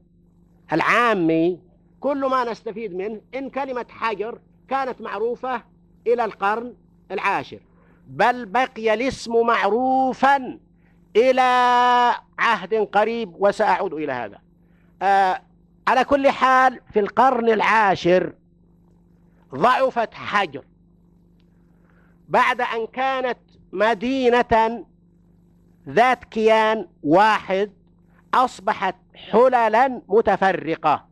[0.72, 1.60] العامي
[2.00, 5.62] كل ما نستفيد منه إن كلمة حجر كانت معروفة
[6.06, 6.74] إلى القرن
[7.10, 7.60] العاشر.
[8.06, 10.58] بل بقي الاسم معروفا
[11.16, 11.42] إلى
[12.38, 14.38] عهد قريب وسأعود إلى هذا.
[15.02, 15.42] آه
[15.88, 18.32] على كل حال في القرن العاشر
[19.54, 20.64] ضعفت حجر.
[22.28, 23.38] بعد أن كانت
[23.72, 24.84] مدينة
[25.88, 27.72] ذات كيان واحد
[28.34, 31.06] أصبحت حللا متفرقة.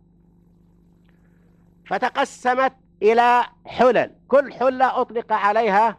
[1.87, 4.11] فتقسمت إلى حلل.
[4.29, 5.99] كل حلة أطلق عليها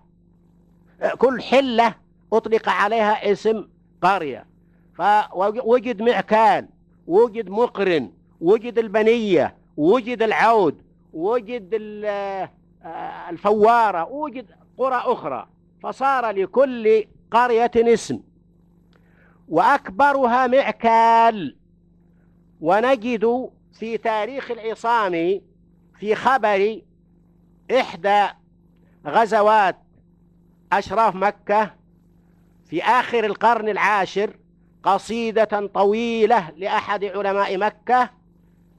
[1.18, 1.96] كل حلة
[2.34, 3.68] أطلق عليها اسم
[4.02, 4.46] قرية.
[4.98, 6.70] فوجد معكان
[7.08, 8.12] وجد مقرن
[8.44, 10.82] وجد البنية وجد العود
[11.14, 11.70] وجد
[13.30, 14.46] الفوارة وجد
[14.78, 15.48] قرى أخرى
[15.84, 18.20] فصار لكل قرية اسم.
[19.50, 21.56] وأكبرها معكال.
[22.62, 25.42] ونجد في تاريخ العصامي
[26.00, 26.82] في خبر
[27.80, 28.28] إحدى
[29.08, 29.78] غزوات
[30.72, 31.74] أشراف مكة
[32.66, 34.38] في آخر القرن العاشر
[34.84, 38.23] قصيدة طويلة لأحد علماء مكة.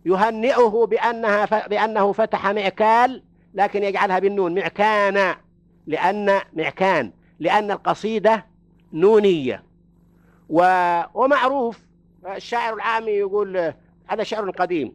[0.04, 1.68] يهنئه بأنها.
[1.68, 3.22] بأنه فتح معكال
[3.54, 4.54] لكن يجعلها بالنون.
[4.54, 5.34] معكان
[5.86, 8.46] لأن معكان لأن القصيدة
[8.92, 9.62] نونية.
[10.48, 10.60] و...
[11.14, 11.78] ومعروف
[12.36, 13.72] الشاعر العامي يقول
[14.06, 14.92] هذا شعر قديم.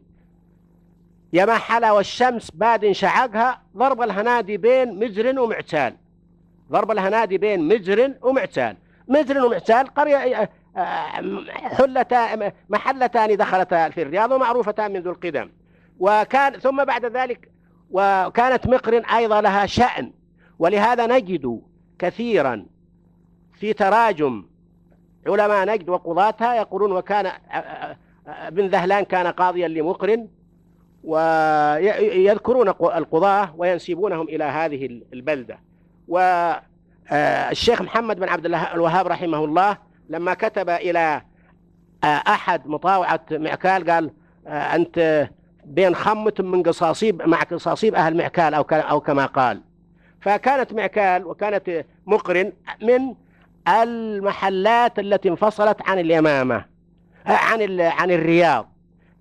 [1.32, 5.96] يا ما حلا والشمس باد شعقها ضرب الهنادي بين مزر ومعتال.
[6.72, 8.76] ضرب الهنادي بين مزر ومعتال.
[9.08, 10.50] مزر ومعتال قرية
[11.62, 15.50] حلتان محلتان دخلتا في الرياض ومعروفتان منذ القدم.
[15.98, 17.50] وكان ثم بعد ذلك
[17.90, 20.12] وكانت مقر أيضا لها شأن.
[20.58, 21.60] ولهذا نجد
[21.98, 22.66] كثيرا
[23.54, 24.46] في تراجم
[25.26, 27.32] علماء نجد وقضاتها يقولون وكان
[28.26, 30.28] ابن ذهلان كان قاضيا لمقرن
[31.04, 35.58] ويذكرون القضاة وينسبونهم إلى هذه البلدة.
[36.08, 41.22] والشيخ محمد بن عبد الوهاب رحمه الله لما كتب إلى
[42.04, 44.10] أحد مطاوعة معكال قال
[44.46, 45.28] أنت
[45.64, 49.62] بين خمة من قصاصيب مع قصاصيب أهل معكال أو أو كما قال.
[50.20, 52.52] فكانت معكال وكانت مقرن
[52.82, 53.14] من
[53.68, 56.64] المحلات التي انفصلت عن اليمامة
[57.26, 58.72] عن عن الرياض.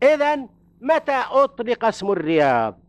[0.03, 0.39] إذا
[0.81, 2.79] متى أطلق اسم الرياض؟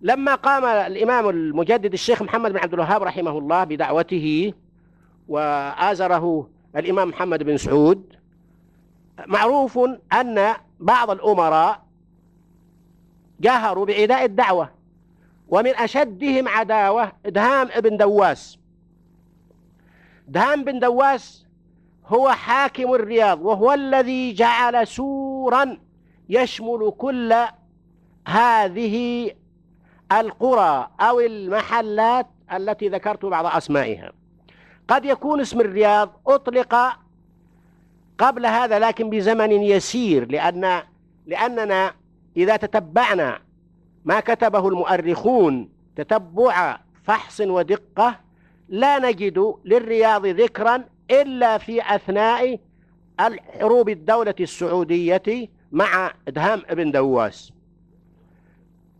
[0.00, 4.52] لما قام الإمام المجدد الشيخ محمد بن عبد الوهاب رحمه الله بدعوته
[5.28, 8.16] وآزره الإمام محمد بن سعود
[9.26, 9.78] معروف
[10.12, 11.82] أن بعض الأمراء
[13.40, 14.70] جهروا بإيذاء الدعوة
[15.48, 18.58] ومن أشدهم عداوة إدهام ابن دواس
[20.28, 21.46] دهام بن دواس
[22.06, 25.78] هو حاكم الرياض وهو الذي جعل سورا
[26.28, 27.34] يشمل كل
[28.28, 29.30] هذه
[30.12, 34.12] القرى أو المحلات التي ذكرت بعض أسمائها.
[34.88, 36.98] قد يكون اسم الرياض أطلق
[38.18, 40.82] قبل هذا لكن بزمن يسير لأن
[41.26, 41.94] لأننا
[42.36, 43.40] إذا تتبعنا
[44.04, 48.20] ما كتبه المؤرخون تتبع فحص ودقة
[48.68, 52.58] لا نجد للرياض ذكرا إلا في أثناء
[53.20, 57.52] الحروب الدولة السعودية مع إدهام ابن دواس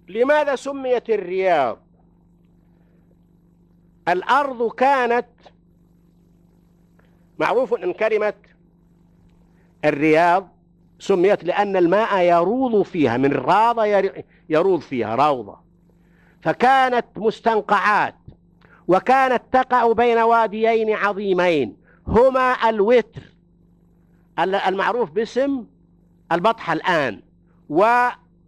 [0.09, 1.78] لماذا سميت الرياض؟
[4.09, 5.26] الأرض كانت
[7.39, 8.34] معروف أن كلمة
[9.84, 10.49] الرياض
[10.99, 13.76] سميت لأن الماء يروض فيها من راض
[14.49, 15.59] يروض فيها روضة
[16.43, 18.14] فكانت مستنقعات
[18.89, 21.76] وكانت تقع بين واديين عظيمين
[22.07, 23.22] هما الوتر
[24.39, 25.66] المعروف باسم
[26.32, 27.22] البطحة الآن
[27.68, 28.41] والعرض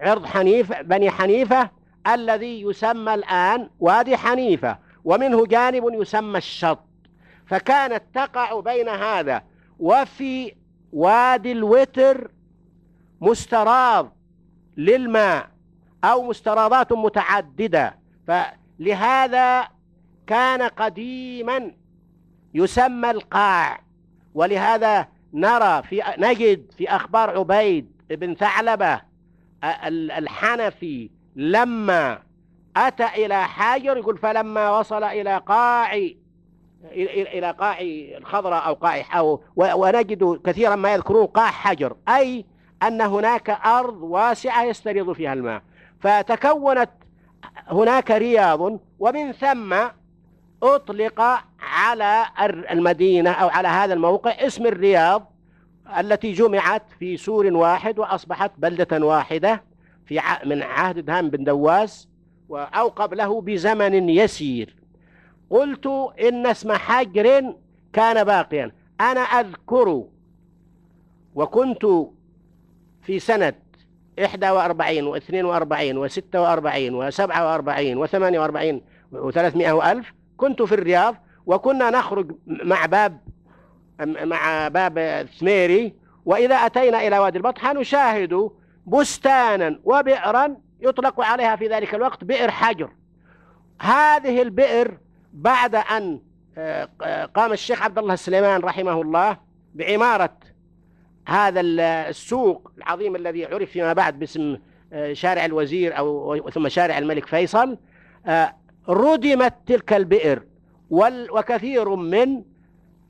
[0.00, 1.70] عرض حنيفة بني حنيفة
[2.06, 4.78] الذي يسمى الآن وادي حنيفة.
[5.04, 6.84] ومنه جانب يسمى الشط.
[7.46, 9.42] فكانت تقع بين هذا
[9.78, 10.54] وفي
[10.92, 12.30] وادي الوتر
[13.20, 14.16] مستراض
[14.76, 15.50] للماء
[16.04, 17.98] أو مستراضات متعددة.
[18.26, 19.68] فلهذا
[20.26, 21.72] كان قديما
[22.54, 23.80] يسمى القاع.
[24.34, 29.00] ولهذا نرى في نجد في أخبار عبيد بن ثعلبة
[29.90, 32.22] الحنفي لما
[32.76, 35.94] أتى إلى حجر يقول فلما وصل إلى قاع
[36.94, 37.78] إلى قاع
[38.18, 42.44] الخضراء أو قاع أو ونجد كثيرا ما يذكرون قاع حجر أي
[42.82, 45.62] أن هناك أرض واسعة يستريض فيها الماء.
[46.00, 46.90] فتكونت
[47.68, 49.76] هناك رياض ومن ثم
[50.62, 51.20] أطلق
[51.60, 52.24] على
[52.70, 55.32] المدينة أو على هذا الموقع اسم الرياض
[55.98, 59.62] التي جمعت في سور واحد وأصبحت بلدة واحدة
[60.06, 62.08] في من عهد دهام بن دواس
[62.54, 64.76] أو قبله بزمن يسير.
[65.50, 65.86] قلت
[66.20, 67.54] إن اسم حجر
[67.92, 68.72] كان باقيا.
[69.00, 70.04] أنا أذكر
[71.34, 71.86] وكنت
[73.02, 73.52] في سنة
[74.24, 78.82] إحدى وأربعين واثنين وأربعين وستة وأربعين وسبعة وأربعين وثمانية وأربعين
[79.12, 83.20] وثلاثمائة وألف كنت في الرياض وكنا نخرج مع باب
[84.00, 85.94] مع باب الثميري
[86.24, 88.50] وإذا أتينا إلى وادي البطحة نشاهد
[88.86, 92.90] بستانا وبئرا يطلق عليها في ذلك الوقت بئر حجر.
[93.80, 94.98] هذه البئر
[95.32, 96.20] بعد أن
[96.58, 99.36] آه، قام الشيخ عبد الله السليمان رحمه الله
[99.74, 100.36] بعمارة
[101.28, 104.58] هذا السوق العظيم الذي عرف فيما بعد باسم
[104.92, 107.78] آه، شارع الوزير أو ثم شارع الملك فيصل
[108.26, 108.54] آه،
[108.88, 110.42] ردمت تلك البئر.
[110.90, 112.42] وكثير من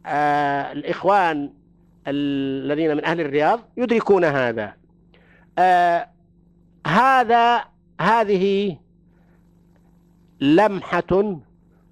[0.06, 1.52] الإخوان
[2.06, 4.74] الذين من أهل الرياض يدركون هذا.
[6.86, 7.64] هذا
[8.00, 8.76] هذه
[10.40, 11.40] لمحة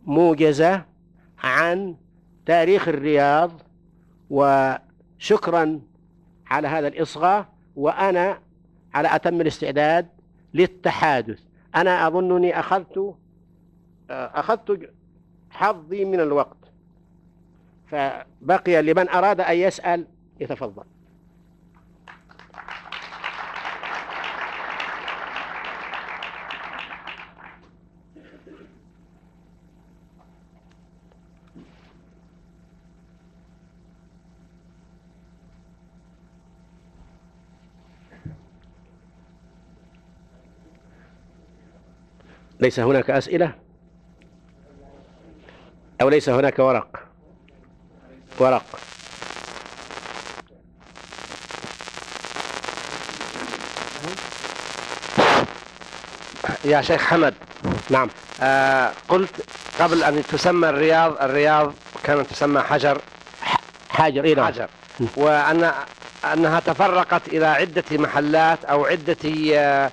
[0.07, 0.85] موجزة
[1.39, 1.97] عن
[2.47, 3.51] تاريخ الرياض
[4.31, 5.81] وشكرا
[6.47, 8.39] على هذا الإصغاء وأنا
[8.95, 10.09] على أتم الاستعداد
[10.55, 11.41] للتحادث.
[11.77, 13.15] أنا أظنني أخذت
[14.11, 14.91] أخذت
[15.51, 16.57] حظي من الوقت
[17.87, 20.07] فبقي لمن أراد أن يسأل
[20.41, 20.85] يتفضل.
[42.61, 43.53] ليس هناك أسئلة؟
[46.03, 46.89] أو ليس هناك ورق؟
[48.39, 48.65] ورق.
[56.65, 57.35] يا شيخ حمد
[57.91, 58.09] نعم.
[58.43, 59.45] آه قلت
[59.81, 61.73] قبل أن تسمى الرياض الرياض
[62.05, 63.01] كانت تسمى حجر.
[63.89, 64.47] حجر إيه نعم.
[64.47, 64.69] حجر.
[65.17, 65.73] وأن
[66.33, 69.17] أنها تفرقت إلى عدة محلات أو عدة
[69.55, 69.91] آه،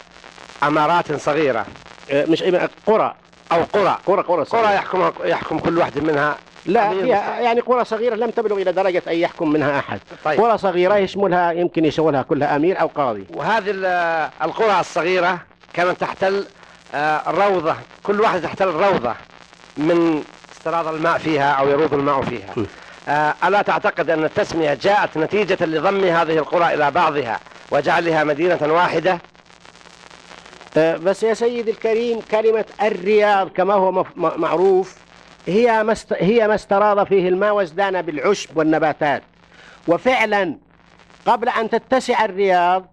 [0.61, 1.65] عمارات صغيرة.
[2.11, 3.15] مش إيه، قرى
[3.51, 3.97] أو قرى.
[4.05, 4.65] قرى قرى صغيرة.
[4.67, 6.37] قرى يحكم يحكم كل واحدة منها.
[6.65, 9.99] لا فيها يعني قرى صغيرة لم تبلغ إلى درجة أن يحكم منها أحد.
[10.25, 10.41] طيب.
[10.41, 13.25] قرى صغيرة يشملها يمكن يشملها كلها أمير أو قاضي.
[13.35, 15.39] وهذه ال- القرى الصغيرة
[15.73, 16.45] كانت تحتل
[16.95, 19.13] آه، الروضة كل واحدة تحتل الروضة
[19.77, 22.65] من استراض الماء فيها أو يروض الماء فيها.
[23.09, 27.39] آه، ألا تعتقد أن التسمية جاءت نتيجة لضم هذه القرى إلى بعضها
[27.71, 29.19] وجعلها مدينة واحدة؟ آه،
[30.77, 34.97] بس يا سيدي الكريم كلمة الرياض كما هو معروف
[35.47, 39.23] هي ما هي ما استراض فيه الماء وازدان بالعشب والنباتات.
[39.87, 40.57] وفعلا
[41.25, 42.85] قبل أن تتسع الرياض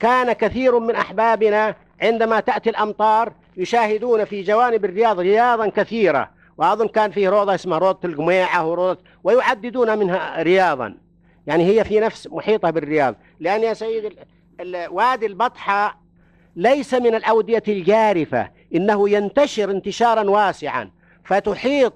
[0.00, 6.30] كان كثير من أحبابنا عندما تأتي الأمطار يشاهدون في جوانب الرياض رياضا كثيرة.
[6.58, 10.94] وأظن كان فيه روضة اسمها روضة القميعة وروضة ويعددون منها رياضا.
[11.46, 13.14] يعني هي في نفس محيطة بالرياض.
[13.40, 14.16] لأن يا سيدي
[14.90, 16.07] وادي البطحة
[16.58, 20.90] ليس من الأودية الجارفة إنه ينتشر انتشارا واسعا
[21.24, 21.92] فتحيط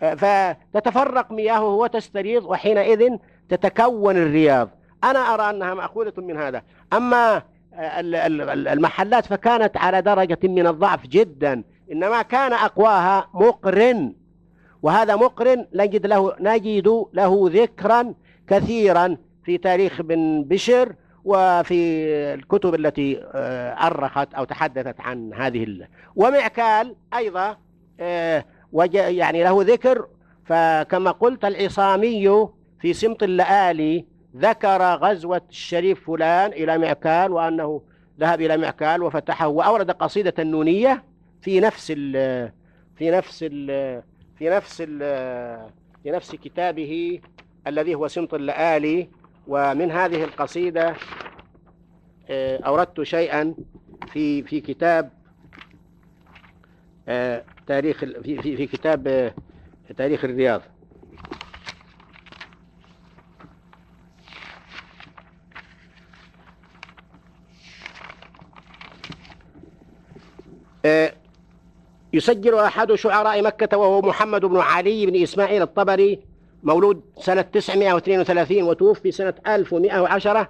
[0.00, 3.16] فتتفرق مياهه وتستريض وحينئذ
[3.48, 4.70] تتكون الرياض.
[5.04, 6.62] أنا أرى أنها مأخوذة من هذا.
[6.92, 7.42] أما
[7.74, 14.14] ال- ال- ال- المحلات فكانت على درجة من الضعف جدا إنما كان أقواها مقرن.
[14.82, 18.14] وهذا مقرن نجد له نجد له ذكرا
[18.48, 20.92] كثيرا في تاريخ بن بشر
[21.26, 21.74] وفي
[22.34, 25.88] الكتب التي آه، أرخت أو تحدثت عن هذه ال...
[26.16, 27.56] ومعكال أيضا
[28.00, 28.44] آه،
[28.92, 30.06] يعني له ذكر
[30.44, 32.48] فكما قلت العصامي
[32.80, 34.04] في سمط اللآلي
[34.36, 37.82] ذكر غزوة الشريف فلان إلى معكال وأنه
[38.20, 41.04] ذهب إلى معكال وفتحه وأورد قصيدة النونية
[41.42, 42.12] في نفس ال
[42.96, 44.02] في نفس ال
[44.38, 44.98] في نفس ال
[46.02, 47.20] في نفس كتابه
[47.66, 49.08] الذي هو سمط اللآلي.
[49.46, 50.94] ومن هذه القصيدة
[52.28, 53.54] آه، أوردت شيئا
[54.12, 55.10] في في كتاب
[57.08, 59.34] آه، تاريخ في في كتاب آه،
[59.96, 60.62] تاريخ الرياض.
[72.16, 76.20] يسجل أحد شعراء مكة وهو محمد بن علي بن إسماعيل الطبري
[76.66, 80.48] مولود سنة 932 وتوفي سنة 1110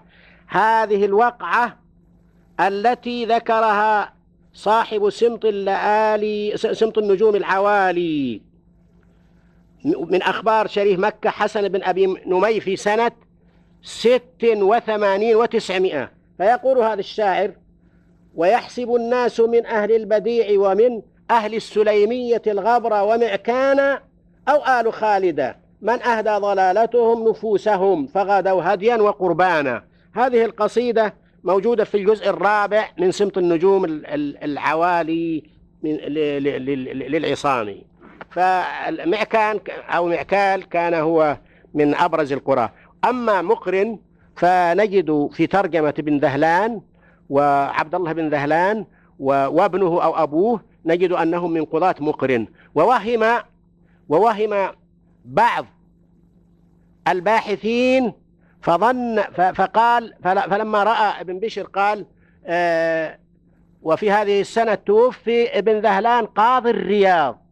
[0.49, 1.79] هذه الوقعة
[2.61, 4.15] التي ذكرها
[4.55, 8.43] صاحب سمط اللآلي سمط النجوم العوالي.
[9.85, 13.13] من أخبار شريف مكة حسن بن أبي نمي في سنة
[13.83, 16.11] ست وثمانين وتسعمائة.
[16.39, 17.53] فيقول هذا الشاعر
[18.35, 23.99] ويحسب الناس من أهل البديع ومن أهل السليمية الغبر ومعكان
[24.49, 29.85] أو آل خالدة من أهدى ضلالتهم نفوسهم فغدوا هديا وقربانا.
[30.15, 31.15] هذه القصيدة
[31.45, 35.43] موجودة في الجزء الرابع من سمط النجوم ال- ال- العوالي
[35.83, 37.85] من ل- ل- ل- للعصامي.
[38.31, 41.37] فمعكان أو معكال كان هو
[41.75, 42.71] من أبرز القرى.
[43.05, 43.99] أما مقرن
[44.37, 46.81] فنجد في ترجمة بن ذهلان
[47.31, 48.87] وعبد الله بن ذهلان
[49.19, 52.47] وابنه أو أبوه نجد أنهم من قضاة مقرن.
[52.75, 53.25] ووهم
[54.09, 54.71] ووهم
[55.25, 55.67] بعض
[57.09, 58.13] الباحثين
[58.63, 59.23] فظن
[59.55, 62.07] فقال فل- فلما رأى ابن بشر قال
[62.47, 63.19] آه
[63.83, 67.43] وفي هذه السنة توفي ابن ذهلان قاضي الرياض.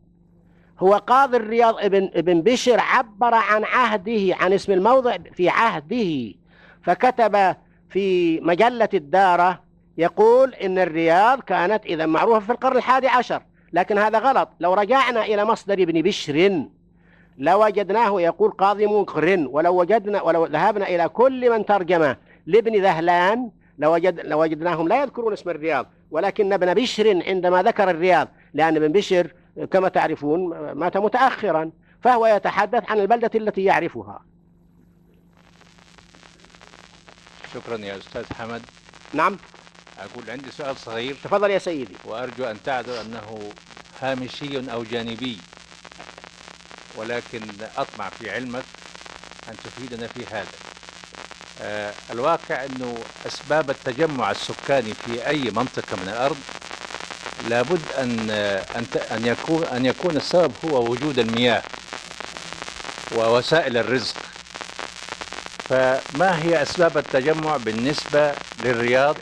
[0.78, 6.34] هو قاضي الرياض ابن ابن بشر عبر عن عهده عن اسم الموضع في عهده.
[6.82, 7.56] فكتب
[7.90, 9.62] في مجلة الدارة
[9.98, 13.42] يقول إن الرياض كانت إذا معروفة في القرن الحادي عشر
[13.72, 14.48] لكن هذا غلط.
[14.60, 16.64] لو رجعنا إلى مصدر ابن بشر
[17.38, 22.14] لوجدناه يقول قاضي مقرن ولو وجدنا ولو ذهبنا إلى كل من ترجم
[22.46, 28.76] لابن ذهلان لوجد لوجدناهم لا يذكرون اسم الرياض ولكن ابن بشر عندما ذكر الرياض لأن
[28.76, 29.32] ابن بشر
[29.70, 31.70] كما تعرفون مات متأخرا
[32.02, 34.22] فهو يتحدث عن البلدة التي يعرفها.
[37.54, 38.62] شكرا يا أستاذ حمد.
[39.14, 39.36] نعم.
[39.98, 41.14] أقول عندي سؤال صغير.
[41.24, 41.94] تفضل يا سيدي.
[42.04, 43.38] وأرجو أن تعذر أنه
[44.00, 45.38] هامشي أو جانبي.
[46.96, 47.40] ولكن
[47.76, 48.64] أطمع في علمك
[49.48, 50.46] أن تفيدنا في هذا.
[51.62, 56.36] آه، الواقع أنه أسباب التجمع السكاني في أي منطقة من الأرض
[57.48, 57.80] لابد
[58.76, 61.62] أن ت- أن يكون أن يكون السبب هو وجود المياه
[63.16, 64.14] ووسائل الرزق.
[65.68, 69.16] فما هي أسباب التجمع بالنسبة للرياض؟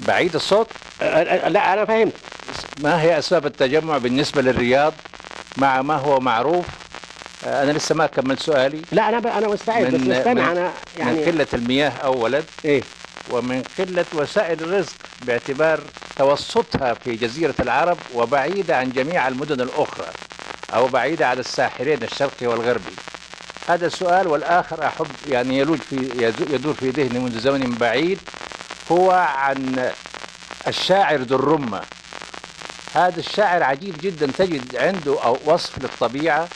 [0.00, 0.70] بعيد الصوت.
[1.00, 2.12] لا أنا فهمت.
[2.80, 4.94] ما هي أسباب التجمع بالنسبة للرياض؟
[5.56, 6.66] مع ما هو معروف.
[7.44, 8.86] آه، أنا لسه ما كملت سؤالي.
[8.92, 9.26] لا أنا ب...
[9.26, 12.44] أنا مستعد بس من- مستمع من- أنا من يعني قلة المياه أولا.
[12.64, 12.82] إيه.
[13.26, 15.80] ومن قلة وسائل الرزق باعتبار
[16.16, 20.06] توسطها في جزيرة العرب وبعيدة عن جميع المدن الأخرى
[20.74, 23.02] أو بعيدة عن الساحلين الشرقي والغربي.
[23.68, 25.96] هذا السؤال والآخر أحب يعني يلوج في
[26.40, 28.18] يدور في ذهني منذ زمن بعيد
[28.90, 29.92] هو عن
[30.66, 31.99] الشاعر ذو الرمة
[32.94, 34.30] هذا الشاعر عجيب جدا.
[34.38, 36.48] تجد عنده أو وصف للطبيعة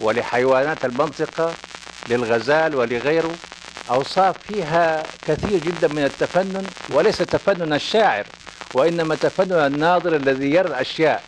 [0.00, 1.54] ولحيوانات المنطقة
[2.08, 3.34] للغزال ولغيره.
[3.90, 8.26] أوصاف فيها كثير جدا من التفنن وليس تفنن الشاعر
[8.74, 11.22] وإنما تفنن الناظر الذي يرى الأشياء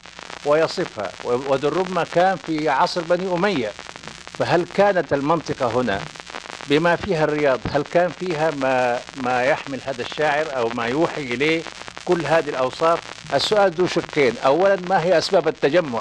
[0.44, 1.10] ويصفها.
[1.50, 3.72] الرمة كان في عصر بني أمية.
[4.38, 6.00] فهل كانت المنطقة هنا؟
[6.70, 11.62] بما فيها الرياض هل كان فيها ما ما يحمل هذا الشاعر أو ما يوحي إليه؟
[12.04, 13.00] كل هذه الأوصاف
[13.34, 14.34] السؤال ذو شقين.
[14.44, 16.00] أولا ما هي أسباب التجمع؟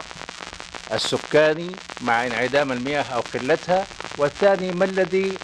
[0.93, 1.67] السكاني
[2.01, 3.85] مع انعدام المياه أو قلتها.
[4.17, 5.37] والثاني ما الذي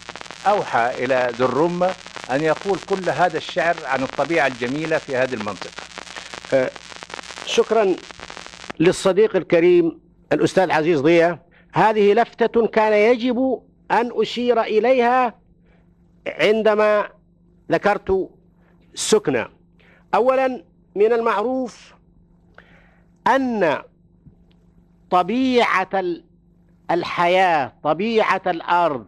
[0.48, 1.94] أوحى إلى ذو الرمة
[2.32, 5.72] أن يقول كل هذا الشعر عن الطبيعة الجميلة في هذه المنطقة؟
[7.46, 7.96] شكرا
[8.80, 10.00] للصديق الكريم
[10.32, 11.40] الأستاذ عزيز ضياء.
[11.74, 15.40] هذه لفتة كان يجب أن أشير إليها
[16.28, 17.10] عندما
[17.72, 18.30] ذكرت
[18.94, 19.48] السكنى
[20.16, 20.64] أولا
[20.96, 21.94] من المعروف
[23.28, 23.78] أن
[25.10, 26.24] طبيعة ال-
[26.92, 29.08] الحياة طبيعة الأرض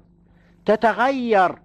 [0.66, 1.56] تتغير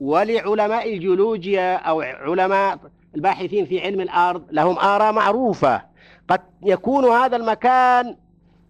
[0.00, 2.78] ولعلماء الجيولوجيا أو علماء
[3.14, 5.82] الباحثين في علم الأرض لهم آراء معروفة.
[6.28, 8.16] قد يكون هذا المكان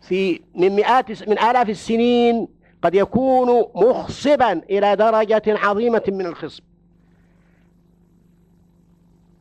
[0.08, 2.48] في من مئات من آلاف السنين
[2.82, 6.62] قد يكون مخصبا إلى درجة عظيمة من الخصب.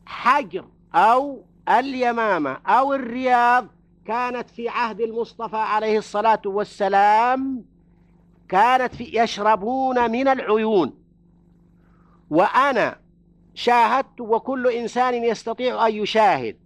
[0.08, 3.66] حجر أو اليمامة أو الرياض
[4.06, 7.64] كانت في عهد المصطفى عليه الصلاة والسلام
[8.48, 10.94] كانت في يشربون من العيون.
[12.30, 12.98] وأنا
[13.54, 16.56] شاهدت وكل إنسان يستطيع أن يشاهد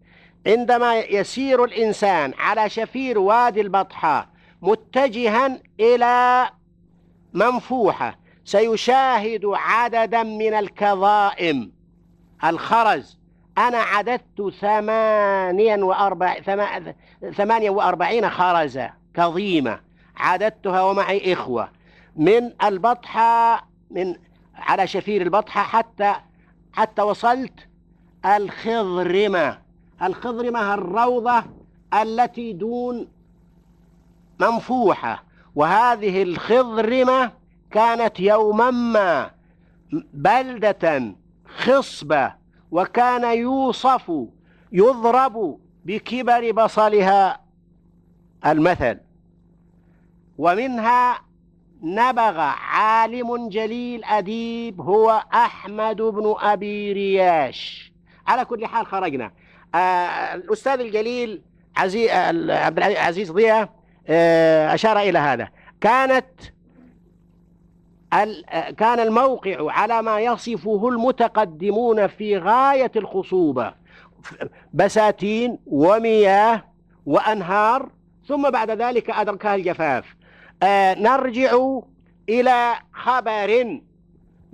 [0.47, 4.29] عندما يسير الإنسان على شفير وادي البطحاء
[4.63, 6.51] متجها إلى
[7.33, 11.73] منفوحة سيشاهد عددا من الكظائم.
[12.45, 13.22] الخرز
[13.59, 16.95] أنا عددت ثمانيا وأربع ثما-
[17.35, 19.81] ثمانية وأربعين خرزة كظيمة.
[20.17, 21.69] عددتها ومعي إخوة.
[22.17, 24.15] من البطحة من
[24.57, 26.15] على شفير البطحة حتى
[26.73, 27.69] حتى وصلت
[28.27, 29.59] الخضرمة.
[30.03, 31.43] الخضرمة الروضة
[32.03, 33.09] التي دون
[34.41, 35.25] منفوحة.
[35.55, 37.31] وهذه الخضرمة
[37.71, 39.31] كانت يوما ما
[40.13, 41.15] بلدة
[41.59, 42.42] خصبة
[42.73, 44.13] وكان يوصف
[44.73, 47.41] يضرب بكبر بصلها
[48.47, 48.99] المثل.
[50.39, 51.19] ومنها
[51.83, 57.93] نبغ عالم جليل أديب هو أحمد بن أبي رياش.
[58.27, 59.33] على كل حال خرجنا.
[59.75, 61.43] آه الأستاذ الجليل
[61.77, 62.11] عزيز
[62.51, 63.69] عبد العزيز ضياء
[64.09, 65.49] آه أشار إلى هذا.
[65.81, 66.53] كانت آه،
[68.79, 73.75] كان الموقع على ما يصفه المتقدمون في غاية الخصوبة.
[74.73, 76.65] بساتين ومياه
[77.07, 77.89] وأنهار
[78.29, 80.17] ثم بعد ذلك أدركها الجفاف.
[80.63, 81.79] آه نرجع
[82.29, 83.81] إلى خبر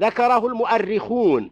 [0.00, 1.50] ذكره المؤرخون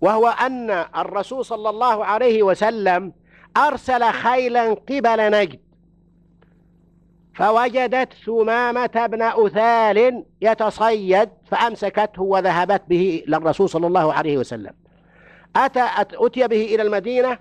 [0.00, 3.12] وهو أن الرسول صلى الله عليه وسلم
[3.56, 5.60] أرسل خيلا قبل نجد.
[7.38, 14.72] فوجدت ثمامة بن أثال يتصيد فأمسكته وذهبت به إلى الرسول صلى الله عليه وسلم.
[15.56, 17.38] أتى أت- أتي به إلى المدينة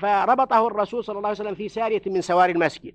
[0.00, 2.94] فربطه الرسول صلى الله عليه وسلم في سارية من سواري المسجد.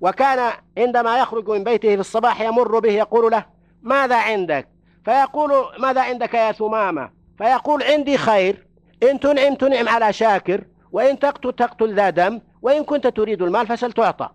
[0.00, 3.44] وكان عندما يخرج من بيته في الصباح يمر به يقول له
[3.82, 4.68] ماذا عندك؟
[5.04, 8.66] فيقول ماذا عندك يا ثمامة فيقول عندي خير.
[9.02, 14.28] إن تنعم تنعم على شاكر وإن تقتل تقتل ذا دم وإن كنت تريد المال فسلتعطى.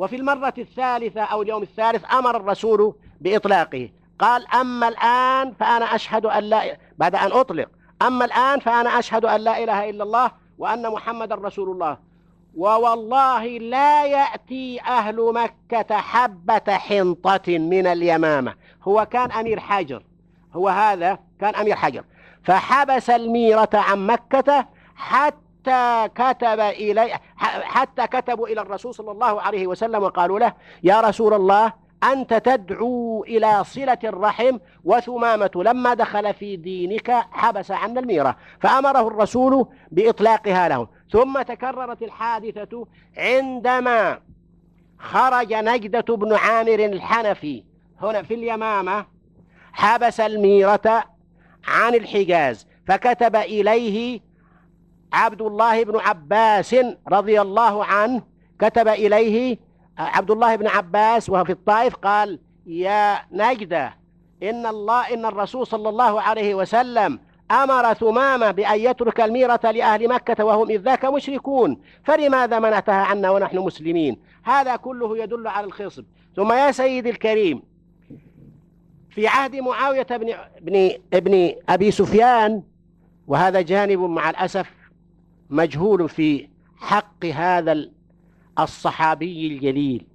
[0.00, 3.88] وفي المرة الثالثة أو اليوم الثالث أمر الرسول بإطلاقه.
[4.18, 7.68] قال أما الآن فأنا أشهد أن لا بعد أن أطلق.
[8.02, 11.98] أما الآن فأنا أشهد أن لا إله إلا الله وأن محمد رسول الله.
[12.56, 18.54] ووالله لا يأتي أهل مكة حبة حنطة من اليمامة.
[18.82, 20.02] هو كان أمير حجر
[20.52, 22.04] هو هذا كان أمير حجر
[22.44, 25.49] فحبس الميرة عن مكة حتى
[26.14, 30.52] كتب إلي حتى كتبوا إلى الرسول صلى الله عليه وسلم وقالوا له
[30.82, 31.72] يا رسول الله
[32.12, 39.66] أنت تدعو إلى صلة الرحم وثمامة لما دخل في دينك حبس عنا الميرة فأمره الرسول
[39.90, 42.86] بإطلاقها له ثم تكررت الحادثة
[43.16, 44.20] عندما
[44.98, 47.64] خرج نجدة بن عامر الحنفي
[48.02, 49.06] هنا في اليمامة
[49.72, 51.04] حبس الميرة
[51.68, 54.20] عن الحجاز فكتب إليه
[55.12, 56.76] عبد الله بن عباس
[57.08, 58.22] رضي الله عنه
[58.58, 59.58] كتب إليه
[59.98, 63.94] عبد الله بن عباس وهو في الطائف قال يا نجدة
[64.42, 67.18] إن الله إن الرسول صلى الله عليه وسلم
[67.50, 73.58] أمر ثمامة بأن يترك الميرة لأهل مكة وهم إذ ذاك مشركون فلماذا منعتها عنا ونحن
[73.58, 76.04] مسلمين؟ هذا كله يدل على الخصب.
[76.36, 77.62] ثم يا سيدي الكريم
[79.10, 82.62] في عهد معاوية بن, بن, بن أبي سفيان
[83.26, 84.70] وهذا جانب مع الأسف
[85.50, 87.88] مجهول في حق هذا
[88.58, 90.06] الصحابي الجليل.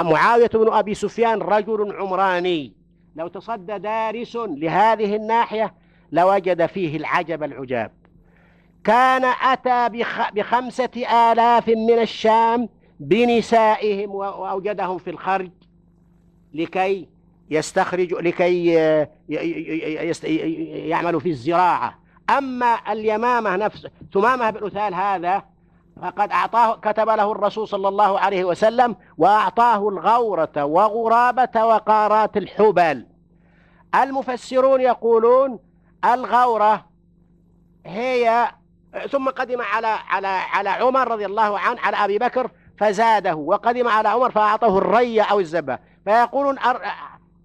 [0.00, 2.72] معاوية بن أبي سفيان رجل عمراني.
[3.16, 5.74] لو تصدى دارس لهذه الناحية
[6.12, 7.90] لوجد فيه العجب العجاب.
[8.84, 10.90] كان أتى بخ بخمسة
[11.32, 12.68] آلاف من الشام
[13.00, 15.50] بنسائهم وأوجدهم في الخرج
[16.54, 17.08] لكي
[17.50, 18.66] يستخرج لكي
[20.88, 22.03] يعملوا في الزراعة.
[22.30, 25.42] أما اليمامة نفس ثمامة بن أثال هذا
[26.02, 33.06] فقد أعطاه كتب له الرسول صلى الله عليه وسلم وأعطاه الغورة وغرابة وقارات الحبل.
[33.94, 35.58] المفسرون يقولون
[36.04, 36.84] الغورة
[37.86, 38.50] هي
[39.10, 44.08] ثم قدم على على على عمر رضي الله عنه على أبي بكر فزاده وقدم على
[44.08, 45.78] عمر فأعطاه الري أو الزبة.
[46.04, 46.58] فيقولون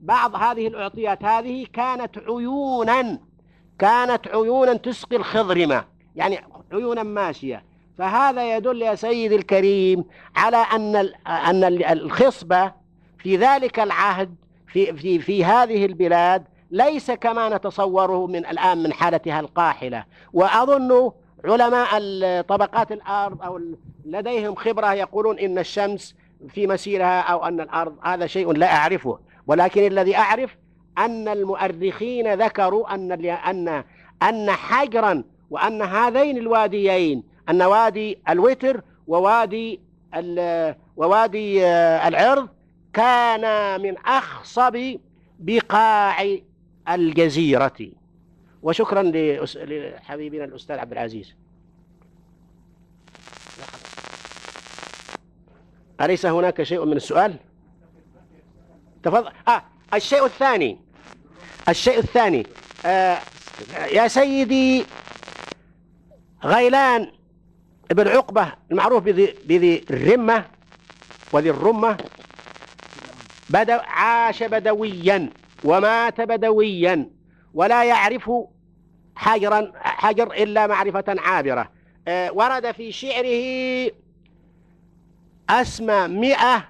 [0.01, 3.19] بعض هذه الأعطيات هذه كانت عيونا.
[3.79, 6.39] كانت عيونا تسقي الخضرمة يعني
[6.71, 7.63] عيونا ماشية.
[7.97, 10.03] فهذا يدل يا سيدي الكريم
[10.35, 10.95] على أن
[11.27, 12.71] أن الخصبة
[13.17, 14.35] في ذلك العهد
[14.67, 20.05] في في في هذه البلاد ليس كما نتصوره من الآن من حالتها القاحلة.
[20.33, 21.11] وأظن
[21.45, 22.01] علماء
[22.41, 23.61] طبقات الأرض أو
[24.05, 26.15] لديهم خبرة يقولون إن الشمس
[26.49, 29.19] في مسيرها أو أن الأرض هذا شيء لا أعرفه.
[29.47, 30.57] ولكن الذي أعرف
[30.99, 33.83] أن المؤرخين ذكروا أن أن
[34.23, 39.79] أن حجرا وأن هذين الواديين أن وادي الوتر ووادي
[40.97, 41.65] ووادي
[42.07, 42.49] العرض
[42.93, 44.97] كان من أخصب
[45.39, 46.37] بقاع
[46.89, 47.91] الجزيرة.
[48.63, 51.35] وشكرا لحبيبنا الأستاذ عبد العزيز.
[56.01, 57.35] أليس هناك شيء من السؤال؟
[59.03, 59.31] تفضل.
[59.47, 60.88] آه الشيء الثاني.
[61.69, 62.47] الشيء الثاني
[62.85, 63.19] آه
[63.91, 64.85] يا سيدي
[66.43, 67.11] غيلان
[67.91, 70.45] ابن عقبة المعروف بذي, بذي الرمة
[71.31, 71.97] وذي الرمة
[73.49, 75.29] بدو عاش بدويا
[75.63, 77.09] ومات بدويا
[77.53, 78.31] ولا يعرف
[79.15, 81.71] حجرا حجر إلا معرفة عابرة.
[82.07, 83.91] آه ورد في شعره
[85.49, 86.67] أسمى مئة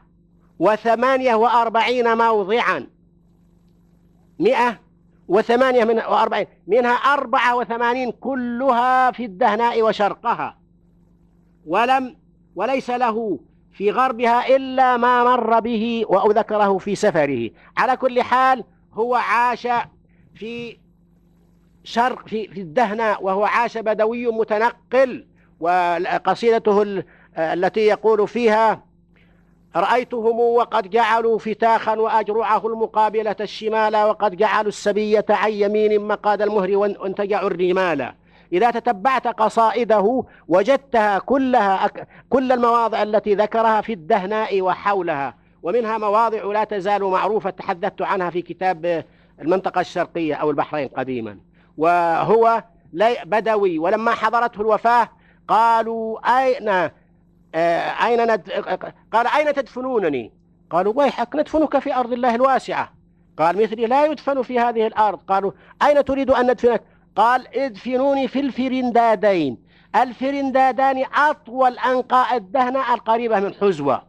[0.60, 2.88] وثمانية وأربعين موضعا.
[4.40, 4.80] مئة
[5.30, 10.58] وثمانية من وأربعين منها أربعة وثمانين كلها في الدهناء وشرقها.
[11.66, 12.16] ولم
[12.56, 13.40] وليس له
[13.72, 17.50] في غربها إلا ما مر به وذكره في سفره.
[17.78, 18.64] على كل حال
[18.94, 19.68] هو عاش
[20.36, 20.78] في
[21.84, 25.28] شرق في في الدهناء وهو عاش بدوي متنقل
[25.60, 27.04] وقصيدته
[27.38, 28.84] التي يقول فيها
[29.76, 37.48] رأيتهم وقد جعلوا فتاخا وأجرعه المقابلة الشمال وقد جعلوا السبية عن يمين مقاد المهر وانتجعوا
[37.48, 38.14] الرمال.
[38.54, 42.08] إذا تتبعت قصائده وجدتها كلها أك...
[42.30, 45.36] كل المواضع التي ذكرها في الدهناء وحولها.
[45.64, 49.06] ومنها مواضع لا تزال معروفة تحدثت عنها في كتاب
[49.42, 51.38] المنطقة الشرقية أو البحرين قديما.
[51.78, 52.64] وهو
[53.26, 55.10] بدوي ولما حضرته الوفاة
[55.48, 56.90] قالوا أين
[57.56, 58.52] أين ند...
[59.14, 60.34] قال أين تدفنونني؟
[60.70, 62.94] قالوا ويحك ندفنك في أرض الله الواسعة.
[63.38, 65.20] قال مثلي لا يدفن في هذه الأرض.
[65.28, 65.52] قالوا
[65.84, 66.84] أين تريد أن ندفنك؟
[67.16, 69.58] قال ادفنوني في الفرندادين.
[69.96, 74.04] الفرندادان أطول أنقاء الدهنة القريبة من حزوة.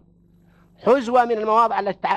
[0.87, 2.09] حزوة من المواضع التي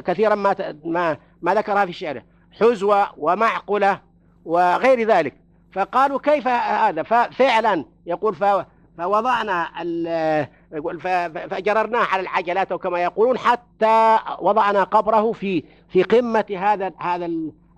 [0.00, 2.22] كثيرا ما ما ما ذكرها في شعره
[2.60, 4.00] حزوة ومعقلة
[4.44, 5.34] وغير ذلك.
[5.72, 8.34] فقالوا كيف هذا؟ ففعلا يقول
[8.98, 9.68] فوضعنا
[11.50, 17.30] فجررناه على العجلات وكما يقولون حتى وضعنا قبره في في قمة هذا هذا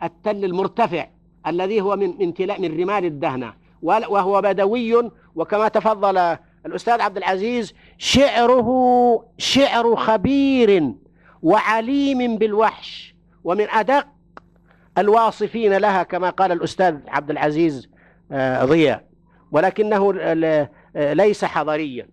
[0.03, 1.07] التل المرتفع
[1.47, 3.55] الذي هو من من من رمال الدهنة.
[3.83, 6.37] وهو بدوي وكما تفضل
[6.67, 8.69] الأستاذ عبد العزيز شعره
[9.39, 10.93] شعر خبير
[11.43, 13.15] وعليم بالوحش
[13.45, 14.07] ومن أدق
[14.99, 17.89] الواصفين لها كما قال الأستاذ عبد العزيز
[18.33, 19.05] آه، ضياء.
[19.53, 20.15] ولكنه
[20.97, 22.09] ليس حضريا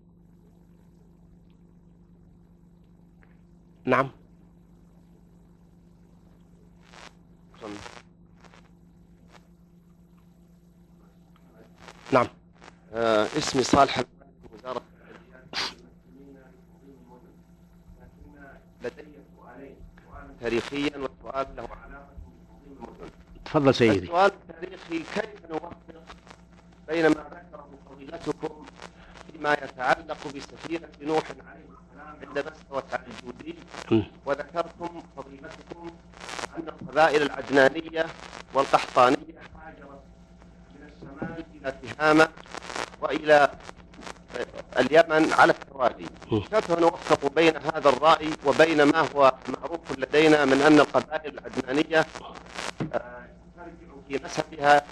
[3.85, 4.09] نعم.
[12.13, 12.27] نعم.
[12.93, 14.03] آه اسمي صالح
[14.53, 14.81] وزارة
[18.81, 19.03] لدي
[19.37, 19.75] سؤالين.
[20.05, 22.13] سؤال تاريخيا وسؤال له علاقة
[23.45, 23.99] تفضل سيدي.
[23.99, 25.73] السؤال التاريخي كيف نوفق
[26.87, 28.65] بين ما ذكره فضيلتكم
[29.43, 33.55] فيما يتعلق بسفينة نوح عليه السلام عندما استوت على الجودي.
[34.25, 35.87] وذكرتم فضيلتكم
[36.57, 38.05] أن القبائل العدنانية
[38.53, 40.03] والقحطانية هاجرت
[40.75, 42.27] من الشمال إلى تهامة
[43.01, 43.51] وإلى
[44.79, 46.07] اليمن على التوالي.
[46.29, 52.05] كيف نوفق بين هذا الرأي وبين ما هو معروف لدينا من أن القبائل العدنانية
[52.93, 54.83] آه، ترجع في نسبها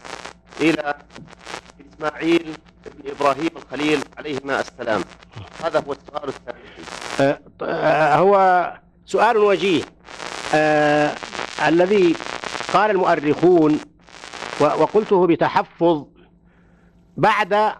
[0.62, 0.95] إلى
[2.02, 2.54] إسماعيل
[2.86, 5.02] بن إبراهيم الخليل عليهما السلام.
[5.64, 6.82] هذا هو السؤال التاريخي
[7.20, 8.74] آه، آه، هو
[9.06, 9.84] سؤال وجيه.
[10.56, 11.16] آه
[11.68, 12.16] الذي
[12.74, 13.80] قال المؤرخون
[14.60, 16.06] وقلته بتحفظ
[17.18, 17.74] بعد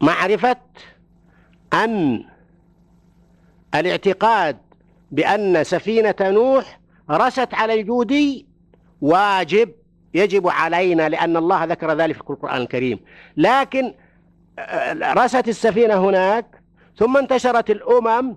[0.00, 0.56] معرفة
[1.72, 2.24] أن
[3.74, 4.58] الاعتقاد
[5.10, 8.46] بأن سفينة نوح رست على الجودي
[9.00, 9.72] واجب.
[10.16, 12.98] يجب علينا لأن الله ذكر ذلك في القرآن الكريم.
[13.36, 13.94] لكن
[14.58, 16.46] آه، رست السفينة هناك
[16.98, 18.36] ثم انتشرت الأمم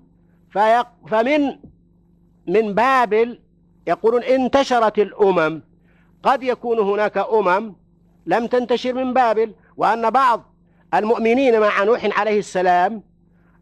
[1.10, 1.42] فمن
[2.48, 3.40] من بابل
[3.88, 5.62] يقولون انتشرت الأمم.
[6.24, 7.76] قد يكون هناك أمم
[8.26, 10.54] لم تنتشر من بابل وأن بعض
[10.94, 13.04] المؤمنين مع نوح عليه السلام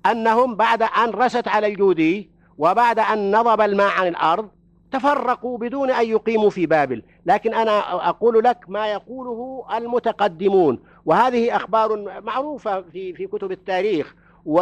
[0.06, 4.50] أنهم بعد أن رست على الجودي وبعد أن نضب الماء عن الأرض
[4.92, 7.04] تفرقوا بدون أن يقيموا في بابل.
[7.26, 7.80] لكن أنا
[8.10, 10.80] أقول لك ما يقوله المتقدمون.
[11.06, 14.16] وهذه أخبار معروفة في في كتب التاريخ.
[14.46, 14.62] و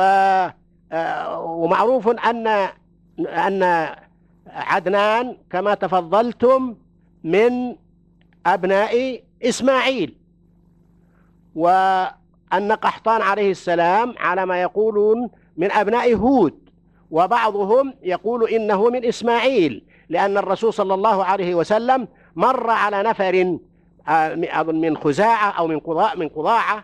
[0.92, 2.48] آه، ومعروف أن
[3.20, 3.88] أن
[4.48, 6.76] عدنان كما تفضلتم
[7.24, 7.76] من
[8.46, 10.16] أبناء إسماعيل.
[11.56, 16.54] وأن قحطان عليه السلام على ما يقولون من أبناء هود.
[17.12, 19.84] وبعضهم يقول إنه من إسماعيل.
[20.10, 23.58] لأن الرسول صلى الله عليه وسلم مر على نفر
[24.08, 26.84] آه، أظن من خزاعة أو من قضاء من قضاعة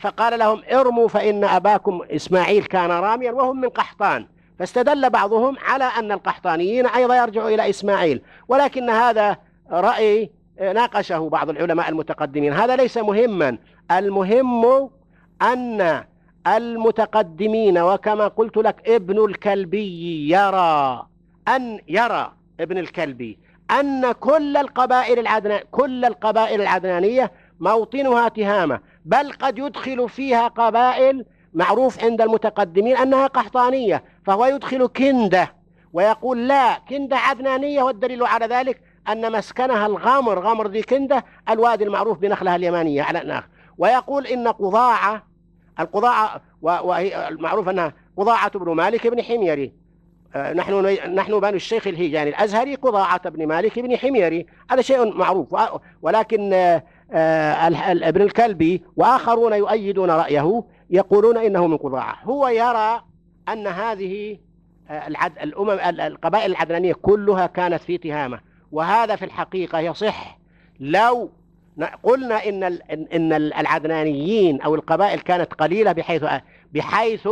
[0.00, 4.26] فقال لهم ارموا فإن أباكم إسماعيل كان راميا وهم من قحطان.
[4.58, 8.22] فاستدل بعضهم على أن القحطانيين أيضا يرجعوا إلى إسماعيل.
[8.48, 9.36] ولكن هذا
[9.70, 10.30] رأي
[10.60, 12.52] ناقشه بعض العلماء المتقدمين.
[12.52, 13.58] هذا ليس مهما.
[13.90, 14.90] المهم
[15.42, 16.04] أن
[16.46, 21.06] المتقدمين وكما قلت لك ابن الكلبي يرى
[21.48, 23.38] أن يرى ابن الكلبي
[23.70, 31.24] أن كل القبائل العدنان كل القبائل العدنانية موطنها تهامة بل قد يدخل فيها قبائل
[31.54, 35.54] معروف عند المتقدمين أنها قحطانية فهو يدخل كندة
[35.92, 42.18] ويقول لا كندة عدنانية والدليل على ذلك أن مسكنها الغامر غامر ذي كندة الوادي المعروف
[42.18, 43.48] بنخلها اليمانية على النخل
[43.78, 45.22] ويقول إن قضاعة
[45.80, 49.72] القضاعة وهي المعروف أنها قضاعة بن مالك بن حميري
[50.36, 54.46] نحن نحن بنو الشيخ الهيجاني الأزهري قضاعة بن مالك بن حميري.
[54.70, 55.56] هذا شيء معروف.
[56.02, 56.82] ولكن آه،
[57.12, 62.18] آه، ابن الكلبي وآخرون يؤيدون رأيه يقولون إنه من قضاعة.
[62.24, 63.02] هو يرى
[63.48, 64.38] أن هذه
[64.90, 68.40] آه، العد الأمم ال- القبائل العدنانية كلها كانت في تهامة.
[68.72, 70.38] وهذا في الحقيقة يصح
[70.80, 71.30] لو
[72.02, 72.62] قلنا إن
[72.92, 76.24] إن العدنانيين أو القبائل كانت قليلة بحيث
[76.72, 77.28] بحيث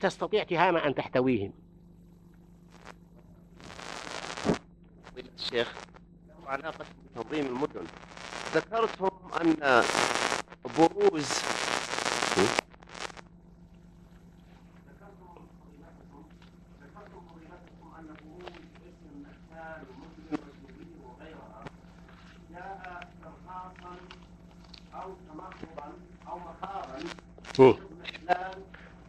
[0.00, 1.52] تستطيع تهامة أن تحتويهم.
[5.42, 5.68] الشيخ
[6.28, 6.84] له علاقة
[7.14, 7.84] بتنظيم المدن.
[8.54, 9.82] ذكرتم أن
[10.78, 11.42] بروز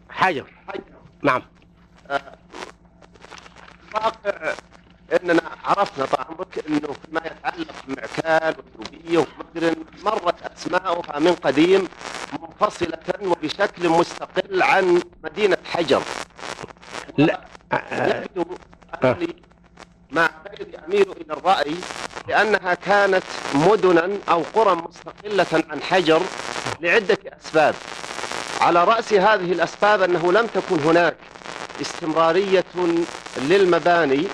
[0.09, 0.83] حجر حجر.
[1.23, 1.41] نعم.
[3.93, 4.53] واقع
[5.13, 11.87] إننا عرفنا طال عمرك إنه فيما يتعلق بمعكال وثوبيه ومقرن مرت اسماؤها من قديم
[12.41, 16.01] منفصلة وبشكل مستقل عن مدينة حجر.
[17.17, 17.39] لا.
[17.91, 18.45] يبدو
[19.03, 19.35] أنني
[20.11, 20.29] مع
[20.87, 21.75] اميل إلى الرأي
[22.27, 26.21] بأنها كانت مدنا أو قرى مستقلة عن حجر
[26.81, 27.75] لعدة أسباب.
[28.61, 31.15] على رأس هذه الأسباب أنه لم تكن هناك
[31.81, 32.63] استمرارية
[33.37, 34.27] للمباني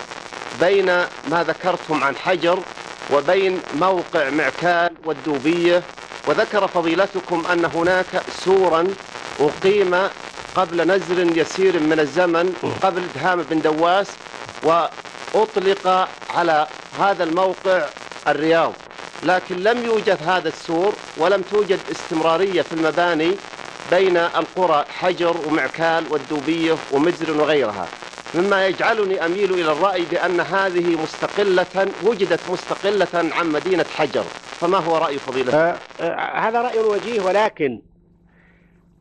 [0.59, 0.85] بين
[1.23, 2.65] ما ذكرتم عن حجر
[3.09, 5.83] وبين موقع معكال والدوبية
[6.25, 8.95] وذكر فضيلتكم أن هناك سورا
[9.39, 10.09] أقيم
[10.55, 14.19] قبل نزل يسير من الزمن قبل دهام بن دواس
[14.61, 17.89] وأطلق على هذا الموقع
[18.27, 18.73] الرياض.
[19.21, 23.41] لكن لم يوجد هذا السور ولم توجد استمرارية في المباني
[23.85, 27.98] بين القرى حجر ومعكال والدوبية ومجر وغيرها.
[28.33, 34.33] مما يجعلني أميل إلى الرأي بأن هذه مستقلة وجدت مستقلة عن مدينة حجر.
[34.55, 37.81] فما هو رأي فضيلة؟ آه، آه، هذا رأي وجيه ولكن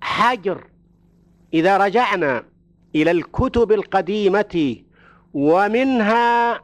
[0.01, 0.65] حجر
[1.55, 2.45] إذا رجعنا
[2.95, 4.77] إلى الكتب القديمة
[5.35, 6.61] ومنها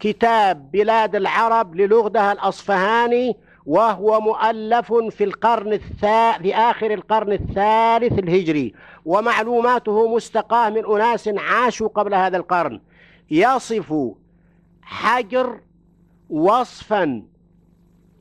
[0.00, 3.36] كتاب بلاد العرب للغدة الأصفهاني
[3.66, 11.88] وهو مؤلف في القرن الثا في آخر القرن الثالث الهجري ومعلوماته مستقاة من أناس عاشوا
[11.88, 12.80] قبل هذا القرن.
[13.30, 13.94] يصف
[14.82, 15.60] حجر
[16.30, 17.22] وصفا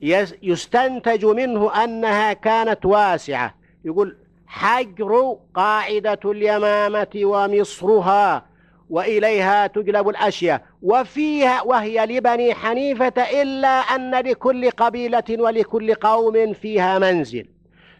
[0.02, 3.56] يس- يستنتج منه أنها كانت واسعة.
[3.86, 4.18] يقول
[4.48, 8.46] حجر قاعدة اليمامة ومصرها.
[8.92, 10.62] وإليها تجلب الأشياء.
[10.82, 17.46] وفيها وهي لبني حنيفة إلا أن لكل قبيلة ولكل قوم فيها منزل.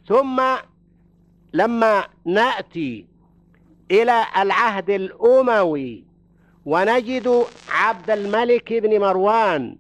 [0.08, 0.42] ثم
[1.54, 3.06] لما نأتي
[3.92, 6.04] إلى العهد الأموي
[6.66, 9.76] ونجد عبد الملك بن مروان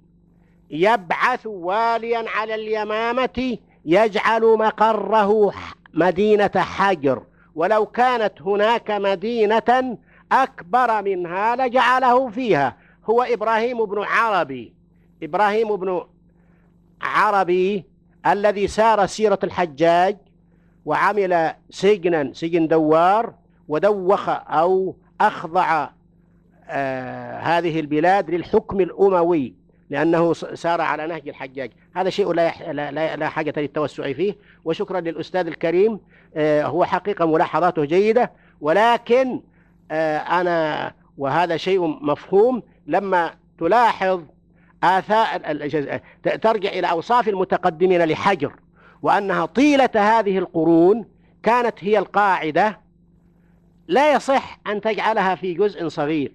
[0.70, 5.53] يبعث واليا على اليمامة يجعل مقره
[5.93, 7.24] مدينة حجر.
[7.55, 9.97] ولو كانت هناك مدينة
[10.32, 12.77] أكبر منها لجعله فيها.
[13.05, 14.73] هو إبراهيم بن عربي.
[15.23, 16.01] إبراهيم بن
[17.01, 17.86] عربي
[18.27, 20.17] الذي سار سيرة الحجاج
[20.86, 23.34] وعمل سجنا سجن دوار
[23.67, 25.89] ودوخ أو أخضع
[26.69, 29.53] آه هذه البلاد للحكم الأموي
[29.89, 31.71] لأنه سار على نهج الحجاج.
[31.95, 32.61] هذا شيء لا, يح...
[32.61, 34.36] لا, لا, حاجة للتوسع فيه.
[34.65, 35.99] وشكرا للأستاذ الكريم
[36.36, 39.41] آه هو حقيقة ملاحظاته جيدة ولكن
[40.41, 42.63] أنا وهذا شيء مفهوم.
[42.87, 44.21] لما تلاحظ
[44.83, 45.39] آثار
[46.23, 48.53] ت- ترجع إلى أوصاف المتقدمين لحجر
[49.01, 51.05] وأنها طيلة هذه القرون
[51.43, 52.79] كانت هي القاعدة
[53.87, 56.31] لا يصح أن تجعلها في جزء صغير.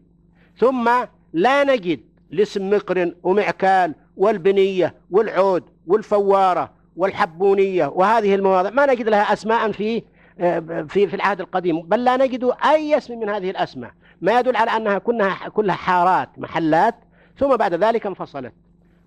[0.59, 0.91] ثم
[1.33, 2.01] لا نجد
[2.31, 10.03] لاسم مقرن ومعكال والبنية والعود والفوارة والحبونية وهذه المواضع ما نجد لها أسماء في
[10.39, 11.83] في في العهد القديم.
[11.83, 13.91] بل لا نجد أي اسم من هذه الأسماء.
[14.21, 16.95] ما يدل على أنها كلها كلها حارات محلات.
[17.39, 18.53] ثم بعد ذلك انفصلت.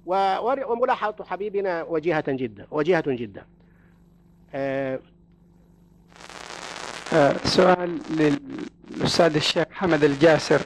[0.05, 3.45] وملاحظة حبيبنا وجيهة جدا وجيهة جدا.
[4.53, 4.99] آه،
[7.13, 10.61] آه، سؤال للأستاذ الشيخ حمد الجاسر.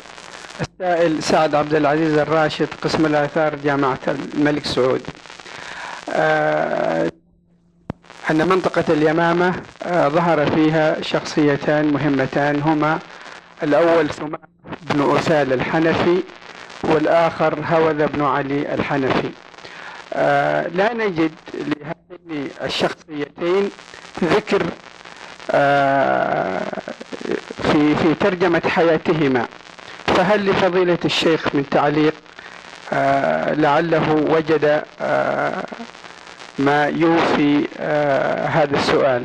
[0.62, 5.02] السائل سعد عبد العزيز الراشد قسم الآثار جامعة الملك سعود.
[6.14, 7.12] آه،
[8.32, 9.54] أن منطقة اليمامة
[9.84, 13.00] آه، ظهر فيها شخصيتان مهمتان هما
[13.64, 14.38] الأول ثمامة
[14.82, 16.24] بن أسال الحنفي
[16.84, 19.30] والآخر هوذا بن علي الحنفي.
[20.14, 23.72] آه، لا نجد لهذين الشخصيتين
[24.24, 24.64] ذكر
[25.52, 26.62] آه،
[27.64, 29.46] في في ترجمة حياتهما.
[30.08, 32.14] فهل لفضيلة الشيخ من تعليق
[33.62, 34.84] لعله وجد
[36.60, 39.24] ما يوفي آه، هذا السؤال.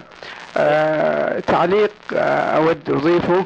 [0.57, 3.45] آه، تعليق آه، أود أضيفه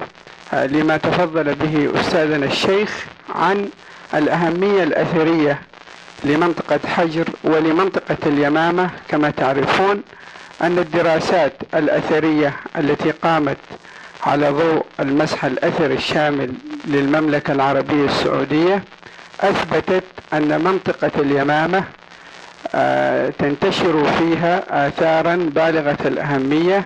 [0.52, 3.04] لما تفضل به أستاذنا الشيخ
[3.34, 3.68] عن
[4.14, 5.60] الأهمية الأثرية
[6.24, 8.90] لمنطقة حجر ولمنطقة اليمامة.
[9.08, 10.02] كما تعرفون
[10.62, 13.56] أن الدراسات الأثرية التي قامت
[14.26, 16.52] على ضوء المسح الأثري الشامل
[16.84, 18.82] للمملكة العربية السعودية
[19.40, 21.84] أثبتت أن منطقة اليمامة
[23.38, 26.84] تنتشر فيها آثارا بالغة الأهمية.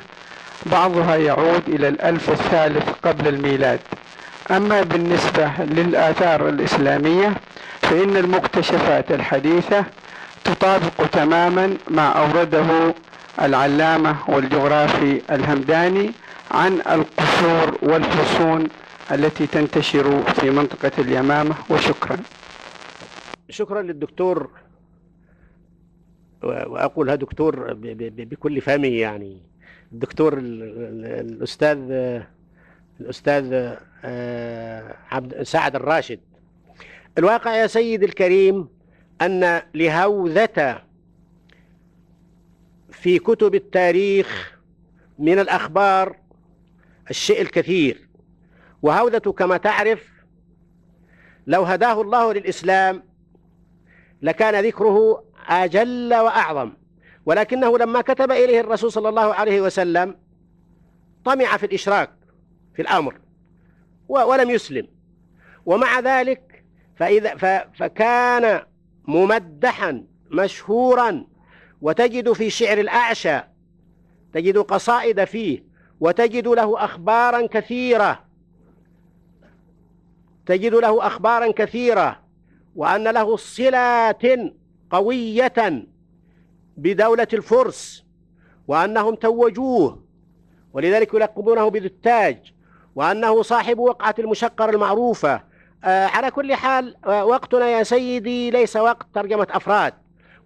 [0.66, 3.80] بعضها يعود إلى الألف الثالث قبل الميلاد.
[4.50, 7.32] أما بالنسبة للآثار الإسلامية
[7.82, 9.84] فإن المكتشفات الحديثة
[10.44, 12.94] تطابق تماما ما أورده
[13.42, 16.10] العلامة والجغرافي الهمداني
[16.50, 18.68] عن القصور والحصون
[19.12, 21.54] التي تنتشر في منطقة اليمامة.
[21.70, 22.16] وشكرا.
[23.50, 24.50] شكرا للدكتور
[26.46, 27.72] و- وأقولها دكتور
[28.10, 29.40] بكل فمه يعني.
[29.92, 31.78] الدكتور ال- ال- الأستاذ
[33.00, 33.74] الأستاذ
[34.04, 36.20] آه، عبد سعد الراشد.
[37.18, 38.68] الواقع يا سيد الكريم
[39.22, 40.82] أن لهوذة
[42.90, 44.58] في كتب التاريخ
[45.18, 46.16] من الأخبار
[47.10, 48.08] الشيء الكثير.
[48.82, 50.08] وهوذة كما تعرف
[51.46, 53.02] لو هداه الله للإسلام
[54.22, 56.72] لكان ذكره أجل وأعظم.
[57.26, 60.16] ولكنه لما كتب إليه الرسول صلى الله عليه وسلم
[61.24, 62.10] طمع في الإشراك
[62.74, 63.18] في الأمر
[64.08, 64.88] ولم يسلم.
[65.66, 66.64] ومع ذلك
[66.96, 67.36] فإذا
[67.74, 68.62] فكان
[69.04, 71.26] ممدحا مشهورا
[71.80, 73.40] وتجد في شعر الأعشى
[74.32, 75.64] تجد قصائد فيه
[76.00, 78.24] وتجد له أخبارا كثيرة.
[80.46, 82.20] تجد له أخبارا كثيرة
[82.76, 84.22] وأن له صلات
[84.96, 85.86] قوية
[86.76, 88.04] بدولة الفرس
[88.68, 90.02] وأنهم توجوه
[90.72, 92.52] ولذلك يلقبونه بذو التاج
[92.94, 95.42] وأنه صاحب وقعة المشقر المعروفة.
[95.84, 99.94] آه على كل حال آه وقتنا يا سيدي ليس وقت ترجمة أفراد.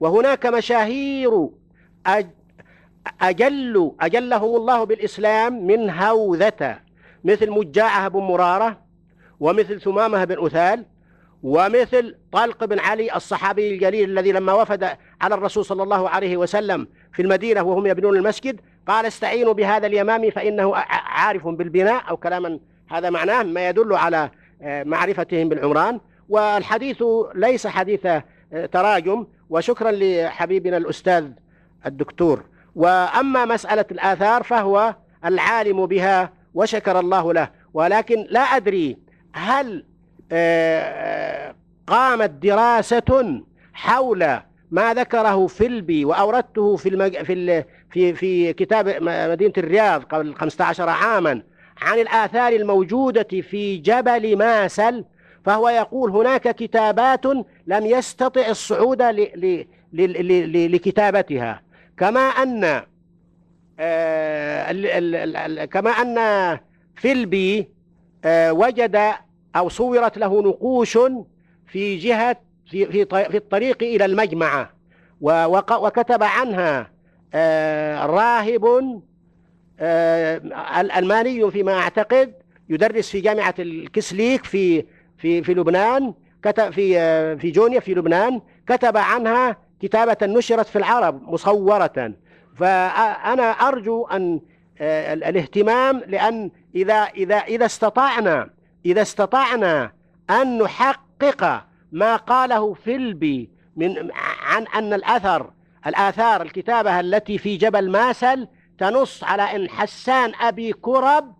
[0.00, 1.48] وهناك مشاهير
[3.20, 6.78] أجل أجلهم الله بالإسلام من هوذة
[7.24, 8.80] مثل مجاعة بن مرارة
[9.40, 10.86] ومثل ثمامة بن أثال
[11.42, 14.88] ومثل طلق بن علي الصحابي الجليل الذي لما وفد
[15.20, 20.30] على الرسول صلى الله عليه وسلم في المدينة وهم يبنون المسجد قال استعينوا بهذا اليمامي
[20.30, 22.02] فإنه عارف بالبناء.
[22.08, 22.60] أو كلاما
[22.90, 24.30] هذا معناه ما يدل على
[24.62, 26.00] آه، معرفتهم بالعمران.
[26.28, 27.02] والحديث
[27.34, 28.22] ليس حديث آه،
[28.72, 29.26] تراجم.
[29.50, 31.24] وشكرا لحبيبنا الأستاذ
[31.86, 32.44] الدكتور.
[32.74, 37.48] وأما مسألة الآثار فهو العالم بها وشكر الله له.
[37.74, 38.96] ولكن لا أدري
[39.32, 39.84] هل
[41.86, 47.16] قامت دراسة حول ما ذكره فيلبي وأوردته في المج...
[47.22, 51.42] في في في كتاب مدينة الرياض قبل 15 عاما
[51.80, 55.04] عن الآثار الموجودة في جبل ماسل
[55.44, 57.26] فهو يقول هناك كتابات
[57.66, 59.28] لم يستطع الصعود ل...
[59.36, 59.66] ل...
[59.92, 60.72] ل...
[60.72, 61.62] لكتابتها.
[61.96, 62.82] كما أن
[63.78, 66.58] آه، كما أن
[66.96, 67.68] فيلبي
[68.24, 69.12] آه، وجد
[69.56, 70.98] أو صورت له نقوش
[71.66, 72.36] في جهة
[72.70, 74.72] في في في الطريق إلى المجمعة
[75.20, 76.90] وكتب عنها
[77.34, 79.02] آه، راهب
[80.96, 82.34] ألماني فيما أعتقد
[82.68, 84.84] يدرس في جامعة الكسليك في
[85.18, 86.94] في في لبنان كتب في
[87.38, 92.12] في جونيا في لبنان كتب عنها كتابة نشرت في العرب مصورة.
[92.56, 94.40] فأنا أرجو أن
[94.80, 98.50] آه، الاهتمام لأن إذا إذا إذا استطعنا
[98.86, 99.92] إذا استطعنا
[100.30, 104.10] أن نحقق ما قاله فيلبي من
[104.42, 105.50] عن أن الأثر
[105.86, 111.34] الآثار الكتابة التي في جبل ماسل تنص على أن حسان أبي كرب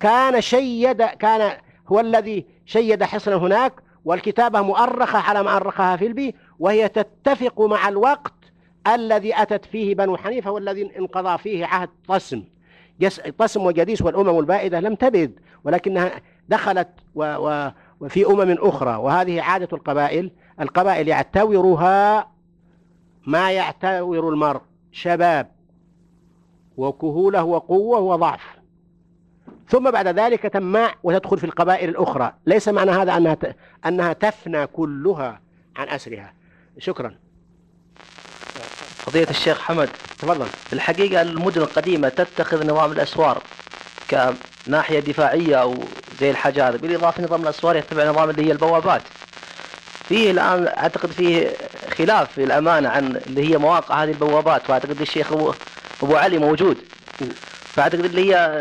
[0.00, 1.56] كان شيد كان
[1.88, 3.72] هو الذي شيد حصنا هناك
[4.04, 8.34] والكتابة مؤرخة على ما أرخها فيلبي وهي تتفق مع الوقت
[8.86, 12.44] الذي أتت فيه بنو حنيفة والذي انقضى فيه عهد طسم.
[13.38, 16.12] طسم وجديس والأمم البائدة لم تبد ولكنها
[16.50, 17.70] دخلت و و
[18.00, 18.96] وفي أمم أخرى.
[18.96, 20.30] وهذه عادة القبائل
[20.60, 22.30] القبائل يعتورها
[23.26, 24.60] ما يعتور المرء
[24.92, 25.50] شباب
[26.76, 28.60] وكهولة وقوة وضعف.
[29.68, 32.32] ثم بعد ذلك تماع وتدخل في القبائل الأخرى.
[32.46, 33.36] ليس معنى هذا أنها
[33.86, 35.40] أنها تفنى كلها
[35.76, 36.32] عن أسرها.
[36.78, 37.14] شكرا.
[39.06, 39.88] قضية الشيخ حمد
[40.18, 40.46] تفضل.
[40.72, 43.42] الحقيقة المدن القديمة تتخذ نظام الأسوار
[44.10, 45.74] كناحية دفاعية أو
[46.20, 49.02] زي الحجار بالإضافة نظام الأسوار يتبع نظام اللي هي البوابات.
[50.08, 51.52] فيه الآن أعتقد فيه
[51.98, 55.52] خلاف في الأمانة عن اللي هي مواقع هذه البوابات وأعتقد الشيخ أبو,
[56.02, 56.76] أبو علي موجود.
[57.64, 58.60] فأعتقد اللي هي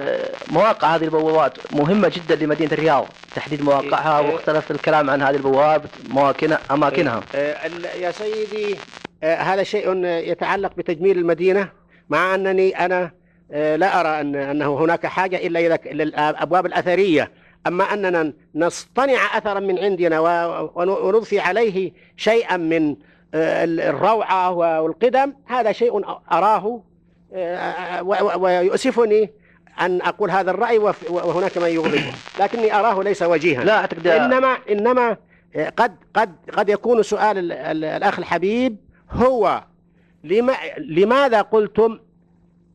[0.52, 3.08] مواقع هذه البوابات مهمة جدا لمدينة الرياض.
[3.36, 4.34] تحديد مواقعها إيه.
[4.34, 5.82] واختلف الكلام عن هذه البوابات
[6.72, 7.22] أماكنها.
[7.36, 7.58] إيه.
[8.02, 8.78] يا سيدي
[9.24, 11.70] آه، هذا شيء يتعلق بتجميل المدينة
[12.10, 13.12] مع أنني أنا
[13.52, 17.32] آه، لا أرى أن أنه هناك حاجة إلا إلى الأبواب الأثرية.
[17.68, 20.20] أما أننا نصطنع أثرا من عندنا
[20.76, 22.96] ونضفي عليه شيئا من
[23.34, 26.82] آه، الروعة والقدم هذا شيء أراه
[28.38, 29.30] ويؤسفني
[29.82, 30.78] أن أقول هذا الرأي
[31.10, 32.14] وهناك من يغضبه.
[32.40, 33.64] لكني أراه ليس وجيها.
[33.64, 35.18] لا أعتقد إنما إنما
[35.78, 38.78] قد قد قد يكون سؤال الأخ الحبيب
[39.12, 39.64] هو
[40.24, 42.00] لما لماذا قلتم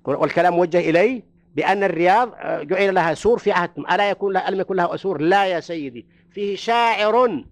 [0.04, 1.22] والكلام موجه إلي
[1.54, 3.84] بأن الرياض آه، جعل لها سور في عهدكم.
[3.92, 6.06] ألا يكون لها ألم يكون لها أسور؟ لا يا سيدي.
[6.30, 7.44] فيه شاعر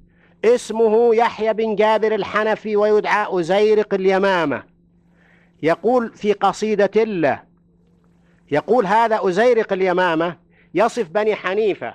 [0.45, 4.63] اسمه يحيى بن جابر الحنفي ويدعى أزيرق اليمامة.
[5.63, 7.43] يقول في قصيدة له
[8.51, 10.37] يقول هذا أزيرق اليمامة
[10.75, 11.95] يصف بني حنيفة.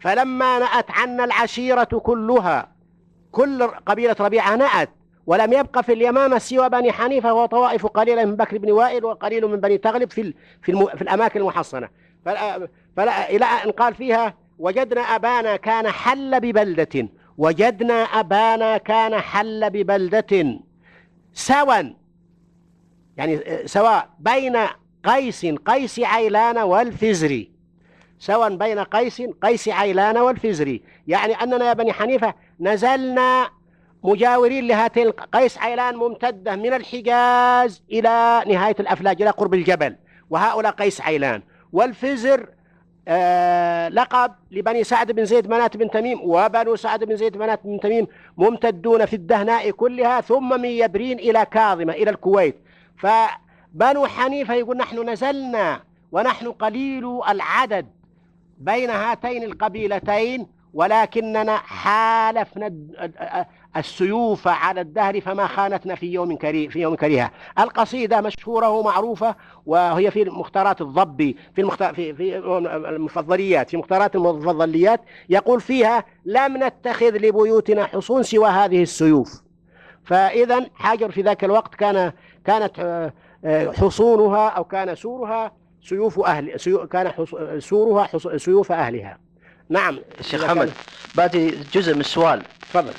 [0.00, 2.72] فلما نأت عنا العشيرة كلها
[3.32, 4.90] كل قبيلة ربيعة نأت.
[5.26, 9.60] ولم يبق في اليمامة سوى بني حنيفة وطوائف قليلة من بكر بن وائل وقليل من
[9.60, 11.88] بني تغلب في في, في الأماكن المحصنة.
[12.24, 17.08] فلا, فلا إلى أن قال فيها وجدنا أبانا كان حل ببلدة.
[17.38, 20.60] وجدنا أبانا كان حل ببلدة.
[21.32, 21.82] سوا
[23.16, 24.56] يعني سواء بين
[25.04, 27.50] قيس قيس عيلان والفزري.
[28.18, 30.82] سواء بين قيس قيس عيلان والفزري.
[31.06, 33.50] يعني أننا يا بني حنيفة نزلنا
[34.02, 39.96] مجاورين لهاتين قيس عيلان ممتدة من الحجاز إلى نهاية الأفلاج إلى قرب الجبل
[40.30, 41.42] وهؤلاء قيس عيلان.
[41.72, 42.48] والفزر
[43.08, 47.80] آه لقب لبني سعد بن زيد منات بن تميم وبنو سعد بن زيد منات بن
[47.80, 48.06] تميم
[48.36, 52.56] ممتدون في الدهناء كلها ثم من يبرين إلى كاظمة إلى الكويت.
[52.98, 55.80] فبنو حنيفة يقول نحن نزلنا
[56.12, 57.86] ونحن قليل العدد
[58.58, 62.74] بين هاتين القبيلتين ولكننا حالفنا
[63.76, 67.30] السيوف على الدهر فما خانتنا في يوم كريه في يوم كريهة.
[67.58, 69.34] القصيدة مشهورة ومعروفة
[69.66, 72.38] وهي في مختارات الضبي في المختار في في
[72.88, 79.42] المفضليات في مختارات المفضليات يقول فيها لم نتخذ لبيوتنا حصون سوى هذه السيوف.
[80.04, 82.12] فإذا حجر في ذاك الوقت كان
[82.44, 83.10] كانت
[83.76, 85.52] حصونها أو كان سورها
[85.82, 86.56] سيوف أهل
[86.86, 87.12] كان
[87.58, 89.18] سورها سيوف أهلها.
[89.70, 90.00] نعم.
[90.20, 90.72] الشيخ حمد
[91.14, 92.42] باقي جزء من السؤال.
[92.60, 92.92] تفضل.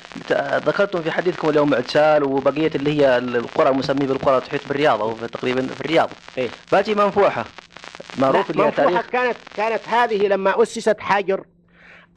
[0.66, 5.66] ذكرتم في حديثكم اليوم عتسال وبقية اللي هي القرى المسميه بالقرى تحيط بالرياض أو تقريبا
[5.66, 6.10] في الرياض.
[6.38, 7.44] إيه؟ باقي منفوحة.
[8.18, 11.44] معروف اللي منفوحة تاريخ كانت كانت هذه لما أسست حجر.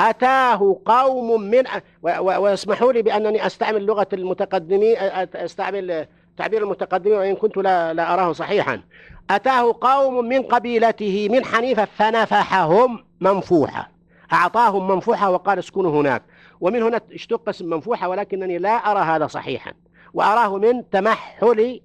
[0.02, 1.64] أتاه قوم من
[2.04, 4.96] واسمحوا لي بأنني أستعمل لغة المتقدمين
[5.36, 6.08] أستعمل
[6.38, 8.82] تعبير المتقدمين وإن كنت لا لا أراه صحيحا.
[9.30, 13.95] أتاه قوم من قبيلته من حنيفة فنفحهم منفوحة.
[14.34, 16.24] أعطاهم منفوحة وقال اسكنوا هناك.
[16.60, 19.74] ومن هنا اشتق اسم منفوحة ولكنني لا أرى هذا صحيحا.
[20.14, 21.82] وأراه من تمحل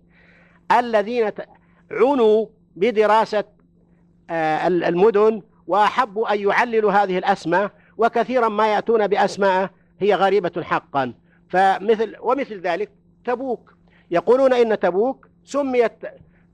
[0.72, 1.30] الذين
[1.90, 2.46] عنوا
[2.76, 3.44] بدراسة
[4.30, 11.14] المدن وأحبوا أن يعللوا هذه الأسماء وكثيرا ما يأتون بأسماء هي غريبة حقا.
[11.48, 12.90] فمثل ومثل ذلك
[13.24, 13.74] تبوك.
[14.10, 15.92] يقولون إن تبوك سميت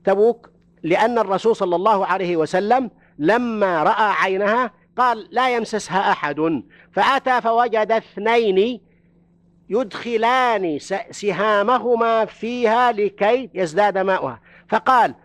[0.03, 0.49] تبوك
[0.83, 2.89] لأن الرسول صلى الله عليه وسلم
[3.19, 6.63] لما رأى عينها قال لا يمسسها أحد.
[6.91, 8.81] فأتى فوجد اثنين
[9.69, 10.79] يدخلان
[11.11, 14.39] سهامهما فيها لكي يزداد ماؤها.
[14.69, 15.15] فقال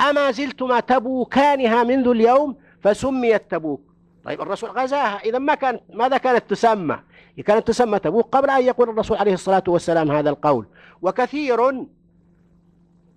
[0.00, 3.82] أما زلتما تبوكانها منذ اليوم؟ فسميت تبوك.
[4.24, 5.20] طيب الرسول غزاها.
[5.24, 6.98] إذا ما كانت ماذا كانت تسمى؟
[7.46, 10.66] كانت تسمى تبوك قبل أن يقول الرسول عليه الصلاة والسلام هذا القول.
[11.02, 11.86] وكثير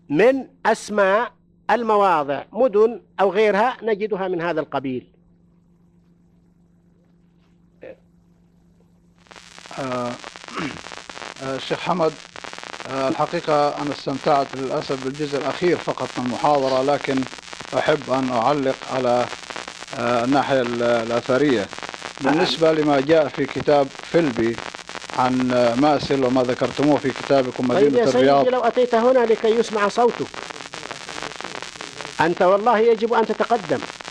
[0.10, 1.32] من أسماء
[1.72, 5.12] المواضع مدن أو غيرها نجدها من هذا القبيل
[7.84, 7.96] آه آه
[11.42, 12.14] الشيخ حمد
[12.90, 17.24] آه الحقيقة أنا استمتعت للأسف بالجزء الأخير فقط من المحاضرة لكن
[17.74, 19.26] أحب أن أعلق على
[19.98, 21.68] الناحية الأثرية.
[22.22, 24.58] بالنسبة لما جاء في كتاب فيلبي
[25.18, 25.34] عن
[25.78, 28.48] ماسل وما ذكرتموه في كتابكم طيب مدينة سيدي الرياض.
[28.48, 30.26] لو أتيت هنا لكي يسمع صوتك.
[32.22, 33.80] أنت والله يجب أن تتقدم.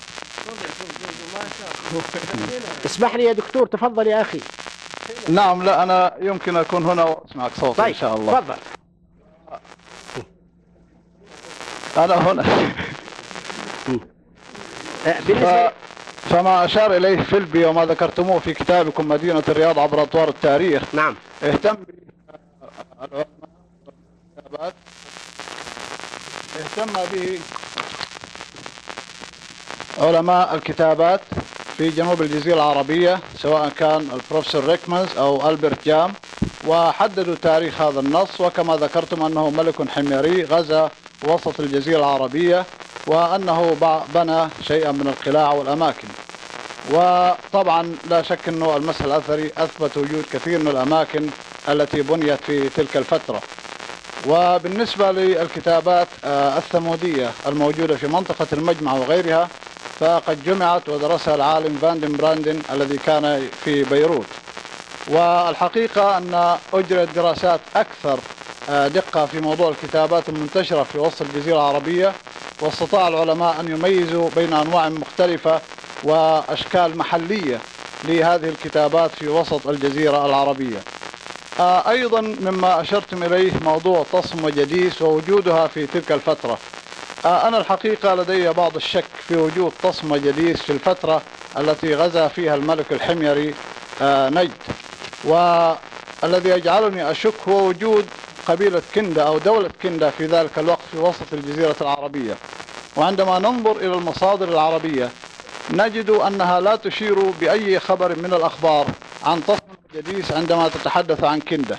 [2.87, 4.41] اسمح لي يا دكتور تفضل يا أخي.
[5.29, 8.41] نعم لا أنا يمكن أكون هنا وأسمعك صوتي طيب إن شاء الله.
[8.41, 8.55] تفضل.
[11.97, 12.45] أنا هنا.
[15.07, 15.73] آه، ف...
[16.31, 20.83] فما أشار إليه فيلبي وما ذكرتموه في كتابكم مدينة الرياض عبر أطوار التاريخ.
[20.95, 21.17] نعم.
[21.43, 23.25] اهتم به
[26.61, 27.41] اهتم به
[29.99, 31.21] علماء الكتابات.
[31.81, 36.13] في جنوب الجزيرة العربية سواء كان البروفيسور ريكمانز أو ألبرت جام
[36.67, 40.91] وحددوا تاريخ هذا النص وكما ذكرتم أنه ملك حميري غزا
[41.25, 42.65] وسط الجزيرة العربية
[43.07, 43.77] وأنه
[44.15, 46.09] بنى شيئا من القلاع والأماكن.
[46.93, 51.27] وطبعا لا شك أنه المسح الأثري أثبت وجود كثير من الأماكن
[51.69, 53.41] التي بنيت في تلك الفترة.
[54.27, 59.49] وبالنسبة للكتابات آه، الثمودية الموجودة في منطقة المجمع وغيرها
[60.01, 64.27] فقد جمعت ودرسها العالم فاندن براندن الذي كان في بيروت.
[65.07, 68.19] والحقيقة أن أجرت دراسات أكثر
[68.69, 72.13] آه، دقة في موضوع الكتابات المنتشرة في وسط الجزيرة العربية
[72.61, 75.63] واستطاع العلماء أن يميزوا بين أنواع مختلفة
[76.03, 77.59] وأشكال محلية
[78.03, 80.79] لهذه الكتابات في وسط الجزيرة العربية.
[81.61, 86.59] آه، أيضا مما أشرتم إليه موضوع تصم وجديس ووجودها في تلك الفترة.
[87.25, 91.23] أنا الحقيقة لدي بعض الشك في وجود تصم وجديس في الفترة
[91.59, 93.55] التي غزا فيها الملك الحميري
[94.03, 94.53] آه، نجد.
[95.25, 98.07] والذي يجعلني أشك هو وجود
[98.49, 102.35] قبيلة كندا أو دولة كندا في ذلك الوقت في وسط الجزيرة العربية.
[102.97, 105.11] وعندما ننظر إلى المصادر العربية
[105.71, 108.87] نجد أنها لا تشير بأي خبر من الأخبار
[109.23, 109.61] عن تصم
[109.95, 111.77] جديس عندما تتحدث عن كندة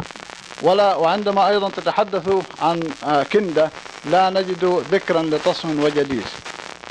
[0.61, 2.29] ولا وعندما أيضا تتحدث
[2.61, 3.69] عن آه، كندة
[4.05, 6.25] لا نجد ذكرا لتصم وجديس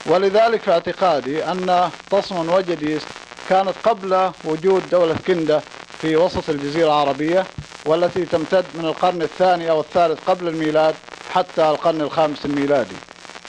[0.06, 3.02] ولذلك في اعتقادي أن تصم وجديس
[3.48, 5.60] كانت قبل وجود دولة كندة
[6.01, 7.44] في وسط الجزيرة العربية
[7.84, 10.94] والتي تمتد من القرن الثاني أو الثالث قبل الميلاد
[11.34, 12.97] حتى القرن الخامس الميلادي.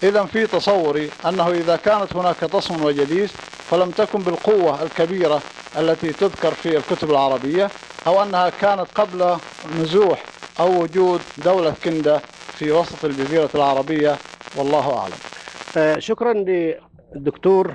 [0.04, 3.30] إذا في تصوري أنه إذا كانت هناك تصم وجديس
[3.72, 5.42] فلم تكن بالقوة الكبيرة
[5.78, 7.70] التي تذكر في الكتب العربية
[8.08, 9.38] أو أنها كانت قبل
[9.82, 10.24] نزوح
[10.60, 12.18] أو وجود دولة كندة
[12.54, 14.16] في وسط الجزيرة العربية
[14.58, 15.14] والله أعلم.
[15.78, 17.74] آه، شكرا للدكتور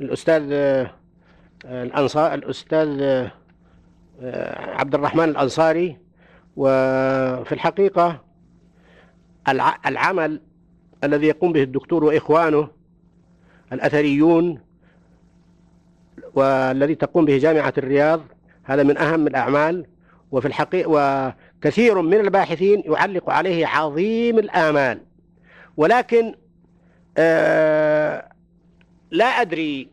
[0.00, 0.90] الأستاذ آه،
[1.64, 3.30] الأنصار الأستاذ آه،
[4.74, 5.96] عبد الرحمن الأنصاري
[6.56, 8.22] وفي الحقيقة
[9.48, 10.40] الع- العمل
[11.04, 12.68] الذي يقوم به الدكتور وإخوانه
[13.72, 14.67] الأثريون
[16.34, 18.20] والذي تقوم به جامعة الرياض
[18.64, 19.86] هذا من أهم الأعمال.
[20.30, 25.00] وفي الحقيقة وكثير من الباحثين يعلق عليه عظيم الآمال.
[25.76, 26.34] ولكن
[27.18, 28.28] آه
[29.10, 29.88] لا أدري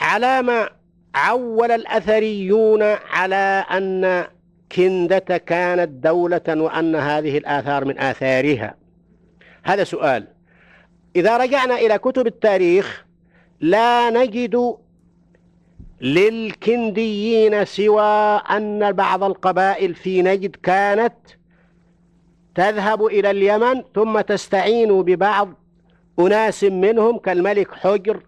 [0.00, 0.68] على ما
[1.14, 4.24] عول الأثريون على أن
[4.76, 8.74] كندة كانت دولة وأن هذه الآثار من آثارها.
[9.62, 10.26] هذا سؤال.
[11.16, 13.06] إذا رجعنا إلى كتب التاريخ
[13.60, 14.76] لا نجد
[16.00, 18.02] للكنديين سوى
[18.50, 21.14] أن بعض القبائل في نجد كانت
[22.54, 25.48] تذهب إلى اليمن ثم تستعين ببعض
[26.18, 28.22] أناس منهم كالملك حجر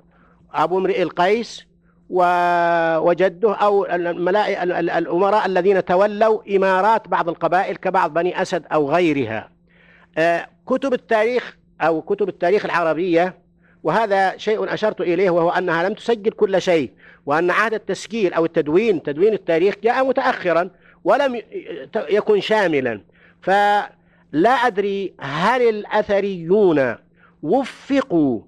[0.54, 1.66] أبو امرئ القيس
[2.10, 9.50] وجده أو الأمراء الذين تولوا إمارات بعض القبائل كبعض بني أسد أو غيرها.
[10.18, 13.41] آه، كتب التاريخ أو كتب التاريخ العربية
[13.82, 16.90] وهذا شيء أشرت إليه وهو أنها لم تسجل كل شيء
[17.26, 20.70] وأن عهد التسجيل أو التدوين تدوين التاريخ جاء متأخرا
[21.04, 21.42] ولم
[21.96, 23.00] يكن شاملا.
[23.42, 26.96] فلا أدري هل الأثريون
[27.42, 28.40] وفقوا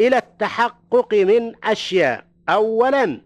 [0.00, 2.24] إلى التحقق من أشياء.
[2.48, 3.20] أولا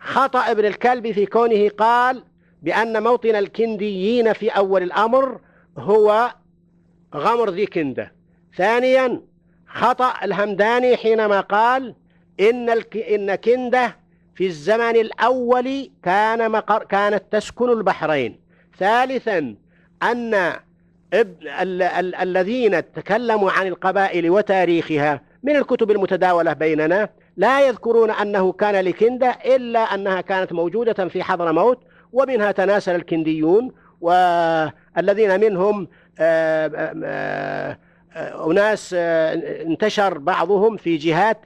[0.00, 2.24] خطأ ابن الكلب في كونه قال
[2.62, 5.40] بأن موطن الكنديين في أول الأمر
[5.78, 6.34] هو
[7.14, 8.12] غمر ذي كندة
[8.56, 9.20] ثانيا
[9.74, 11.94] خطأ الهمداني حينما قال
[12.40, 12.70] إن.
[12.96, 13.96] إن كندة
[14.34, 16.84] في الزمن الأول كان مقر...
[16.84, 18.40] كانت تسكن البحرين
[18.78, 19.54] ثالثا
[20.02, 20.34] أن
[21.14, 21.82] ابن ال...
[21.82, 22.14] ال...
[22.14, 29.80] الذين تكلموا عن القبائل وتاريخها من الكتب المتداولة بيننا لا يذكرون أنه كان لكندة إلا
[29.80, 31.78] أنها كانت موجودة في حضرموت
[32.12, 35.88] ومنها تناسل الكنديون والذين منهم
[36.18, 37.78] آه، آه، آه،
[38.16, 41.40] أناس آه، انتشر بعضهم في جهات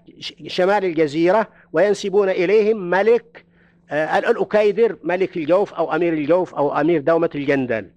[0.46, 3.44] شمال الجزيرة وينسبون إليهم ملك
[3.90, 7.90] آه، الأكيدر ملك الجوف أو أمير الجوف أو أمير دومة الجندل.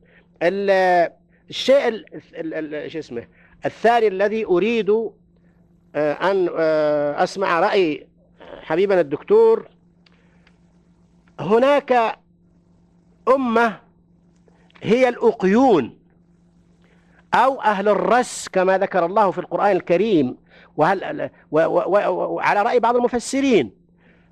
[0.43, 1.11] ال-
[1.49, 2.05] الشيء ال-
[2.35, 3.27] ال- ال- شو اسمه
[3.65, 8.07] الثاني الذي أريد آه، أن آه، أسمع رأي
[8.61, 9.67] حبيبنا الدكتور
[11.39, 12.17] هناك
[13.27, 13.79] أمة
[14.83, 15.98] هي الأقيون.
[17.34, 20.38] أو أهل الرس كما ذكر الله في القرآن الكريم.
[20.77, 23.72] وهل وعلى رأي بعض المفسرين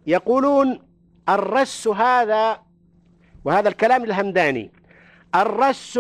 [0.08, 0.80] يقولون
[1.30, 2.60] الرس هذا
[3.46, 4.72] وهذا الكلام الهمداني
[5.36, 6.00] الرس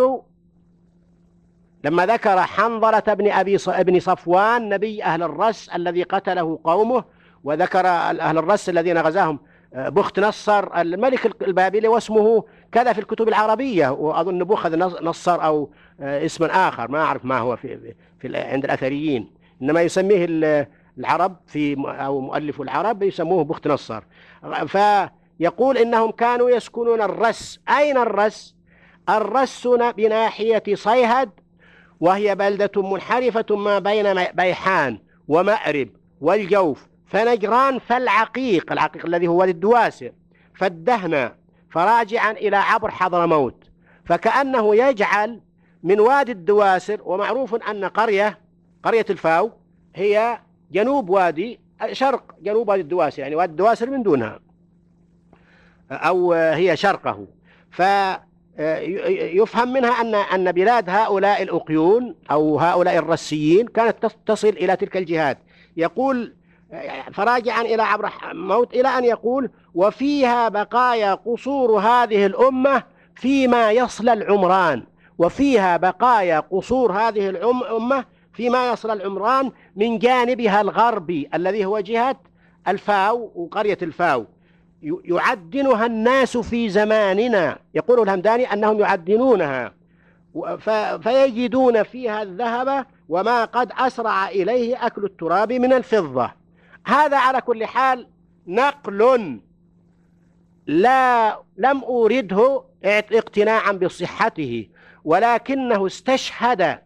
[1.83, 7.03] لما ذكر حنظلة بن أبي ابن صفوان نبي أهل الرس الذي قتله قومه
[7.43, 9.39] وذكر أهل الرس الذين غزاهم
[9.73, 15.69] آه، بخت نصر الملك البابلي واسمه كذا في الكتب العربية وأظن نبوخذ نص- نصر أو
[16.01, 19.31] آه، اسما آخر ما أعرف ما هو في, في عند الأثريين.
[19.61, 20.67] إنما يسميه ال-
[20.97, 24.03] العرب في أو مؤلف العرب يسموه بخت نصر.
[24.67, 27.59] فيقول إنهم كانوا يسكنون الرس.
[27.69, 28.55] أين الرس؟
[29.09, 29.67] الرس
[29.97, 31.29] بناحية صيهد
[31.99, 35.89] وهي بلدة منحرفة ما بين بيحان ومأرب
[36.21, 40.11] والجوف فنجران فالعقيق العقيق الذي هو الدواسر
[40.55, 41.35] فالدهنا
[41.77, 43.63] فراجعا إلى عبر حضرموت.
[44.05, 45.41] فكأنه يجعل
[45.83, 48.39] من وادي الدواسر ومعروف أن قرية
[48.83, 49.51] قرية الفاو
[49.95, 50.39] هي
[50.71, 51.59] جنوب وادي
[51.91, 54.39] شرق جنوب وادي الدواسر يعني وادي الدواسر من دونها.
[55.91, 57.27] أو هي شرقه.
[57.71, 57.81] ف
[58.59, 65.37] يفهم منها أن أن بلاد هؤلاء الأقيون أو هؤلاء الرسيين كانت تصل إلى تلك الجهات.
[65.77, 66.35] يقول
[67.13, 72.83] فراجعا إلى عبر موت إلى أن يقول وفيها بقايا قصور هذه الأمة
[73.15, 74.83] فيما يصل العمران.
[75.17, 82.15] وفيها بقايا قصور هذه الأمة فيما يصل العمران من جانبها الغربي الذي هو جهة
[82.67, 84.25] الفاو وقرية الفاو.
[84.81, 87.57] يعدنها الناس في زماننا.
[87.73, 89.73] يقول الهمداني أنهم يعدنونها.
[91.01, 96.31] فيجدون فيها الذهب وما قد أسرع إليه أكل التراب من الفضة.
[96.87, 98.07] هذا على كل حال
[98.47, 99.39] نقل
[100.67, 104.69] لا لم أورده اقتناعا بصحته
[105.03, 106.79] ولكنه استشهد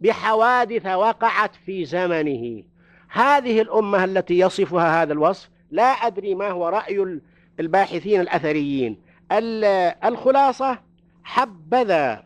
[0.00, 2.62] بحوادث وقعت في زمنه.
[3.08, 7.20] هذه الأمة التي يصفها هذا الوصف لا أدري ما هو رأي ال-
[7.60, 8.98] الباحثين الأثريين.
[9.32, 9.64] ال-
[10.04, 10.78] الخلاصة
[11.24, 12.24] حبذا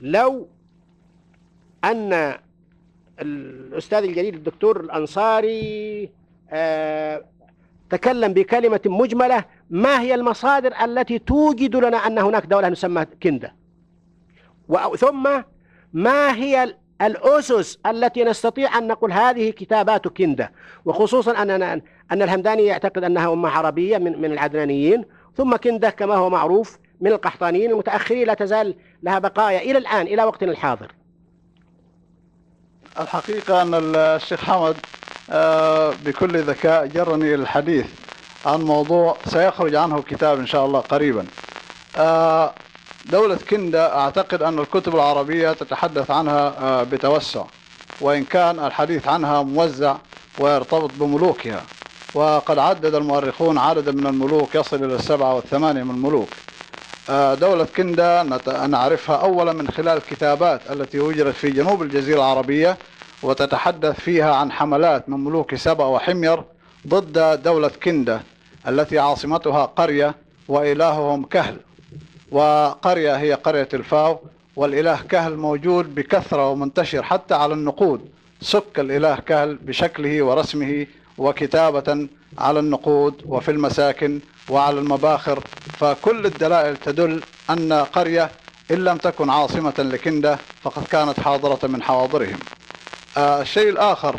[0.00, 0.48] لو
[1.84, 2.34] أن
[3.20, 6.10] الأستاذ الجليل الدكتور الأنصاري
[7.90, 13.54] تكلم بكلمة مجملة ما هي المصادر التي توجد لنا أن هناك دولة نسمى كندة؟
[14.96, 15.42] ثم
[15.92, 20.52] ما هي ال- الأسس التي نستطيع أن نقول هذه كتابات كندة؟
[20.84, 21.80] وخصوصا أننا
[22.12, 25.04] أن الهمداني يعتقد أنها أمة عربية من من العدنانيين
[25.36, 30.24] ثم كندة كما هو معروف من القحطانيين المتأخرين لا تزال لها بقايا إلى الآن إلى
[30.24, 30.92] وقتنا الحاضر.
[33.00, 35.03] الحقيقة أن الشيخ حمد آه،
[36.04, 37.86] بكل ذكاء جرني الحديث
[38.46, 41.26] عن موضوع سيخرج عنه كتاب إن شاء الله قريبا.
[41.96, 42.54] آه،
[43.06, 47.44] دولة كندا أعتقد أن الكتب العربية تتحدث عنها آه، بتوسع
[48.00, 49.96] وإن كان الحديث عنها موزع
[50.38, 51.62] ويرتبط بملوكها.
[52.14, 56.28] وقد عدد المؤرخون عددا من الملوك يصل إلى السبعة والثمانية من الملوك.
[57.10, 58.22] آه، دولة كندا
[58.66, 62.76] نعرفها أولا من خلال الكتابات التي وجدت في جنوب الجزيرة العربية
[63.22, 66.42] وتتحدث فيها عن حملات من ملوك سبأ وحمير
[66.86, 68.20] ضد دولة كندا
[68.68, 70.14] التي عاصمتها قرية
[70.48, 71.56] وإلههم كهل.
[72.30, 74.18] وقرية هي قرية الفاو
[74.56, 78.08] والإله كهل موجود بكثرة ومنتشر حتى على النقود.
[78.40, 80.86] سك الإله كهل بشكله ورسمه
[81.18, 82.08] وكتابة
[82.38, 84.20] على النقود وفي المساكن
[84.50, 85.40] وعلى المباخر.
[85.78, 88.30] فكل الدلائل تدل أن قرية
[88.70, 92.38] إن لم تكن عاصمة لكندا فقد كانت حاضرة من حواضرهم.
[93.16, 94.16] الشيء الآخر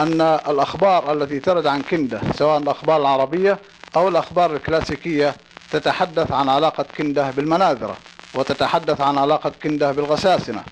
[0.00, 3.58] أن الأخبار التي ترد عن كندا سواء الأخبار العربية
[3.96, 5.34] أو الأخبار الكلاسيكية
[5.72, 7.96] تتحدث عن علاقة كندا بالمناذرة
[8.34, 10.62] وتتحدث عن علاقة كندا بالغساسنة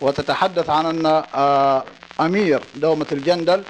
[0.00, 1.84] وتتحدث عن أن آه،
[2.20, 3.62] أمير دومة الجندل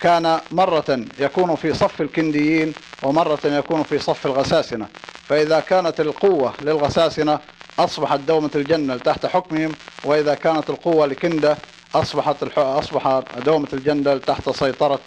[0.00, 2.72] كان مرة يكون في صف الكنديين
[3.02, 4.86] ومرة يكون في صف الغساسنة.
[5.28, 7.38] فإذا كانت القوة للغساسنة
[7.78, 9.72] أصبحت دومة الجندل تحت حكمهم
[10.04, 11.56] وإذا كانت القوة لكندا
[11.94, 12.58] أصبحت الح...
[12.58, 15.00] أصبح دومة الجندل تحت سيطرة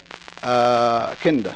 [0.43, 1.53] آه، كندا.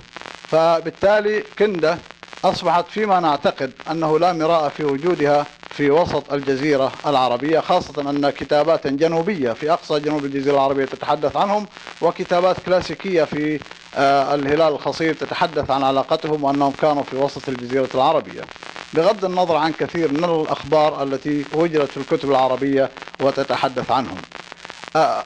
[0.51, 1.99] فبالتالي كندا
[2.43, 8.87] أصبحت فيما نعتقد أنه لا مراء في وجودها في وسط الجزيرة العربية خاصة أن كتابات
[8.87, 11.67] جنوبية في أقصى جنوب الجزيرة العربية تتحدث عنهم
[12.01, 13.59] وكتابات كلاسيكية في
[13.95, 18.49] آه، الهلال الخصيب تتحدث عن علاقتهم وأنهم كانوا في وسط الجزيرة العربية.
[18.93, 24.25] بغض النظر عن كثير من الأخبار التي وجدت في الكتب العربية وتتحدث عنهم.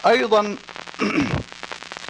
[0.05, 0.55] أيضا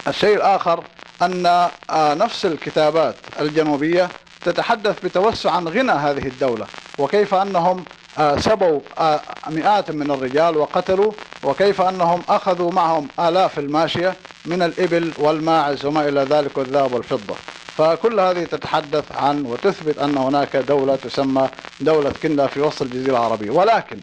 [0.08, 0.84] الشيء الآخر
[1.22, 4.10] أن آه، نفس الكتابات الجنوبية
[4.46, 6.66] تتحدث بتوسع عن غنى هذه الدولة
[6.98, 7.86] وكيف أنهم
[8.20, 11.12] آه، سبوا آه، مئات من الرجال وقتلوا
[11.44, 14.16] وكيف أنهم أخذوا معهم آلاف الماشية
[14.46, 17.36] من الإبل والماعز وما إلى ذلك والذهب والفضة.
[17.78, 21.50] فكل هذه تتحدث عن وتثبت أن هناك دولة تسمى
[21.82, 23.50] دولة كندا في وسط الجزيرة العربية.
[23.52, 23.98] ولكن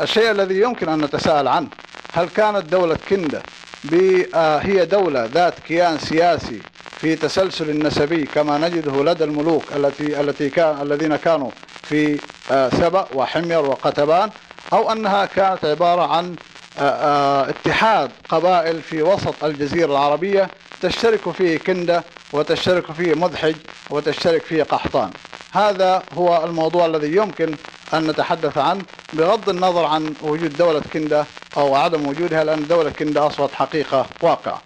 [0.00, 1.68] الشيء الذي يمكن أن نتساءل عنه
[2.12, 3.42] هل كانت دولة كندا
[3.84, 6.60] ب- آه، هي دولة ذات كيان سياسي
[7.00, 11.50] في تسلسل النسبي كما نجده لدى الملوك التي التي كان الذين كانوا
[11.82, 12.20] في
[12.50, 14.30] آه، سبأ وحمير وقتبان
[14.72, 16.36] أو أنها كانت عبارة عن
[16.78, 20.48] آه، اتحاد قبائل في وسط الجزيرة العربية
[20.82, 22.02] تشترك فيه كندا
[22.32, 23.54] وتشترك فيه مضحج
[23.90, 25.10] وتشترك فيه قحطان.
[25.52, 27.54] هذا هو الموضوع الذي يمكن
[27.94, 31.26] أن نتحدث عنه بغض النظر عن وجود دولة كندا
[31.56, 34.62] أو عدم وجودها لأن دولة كندا أصبحت حقيقة واقعة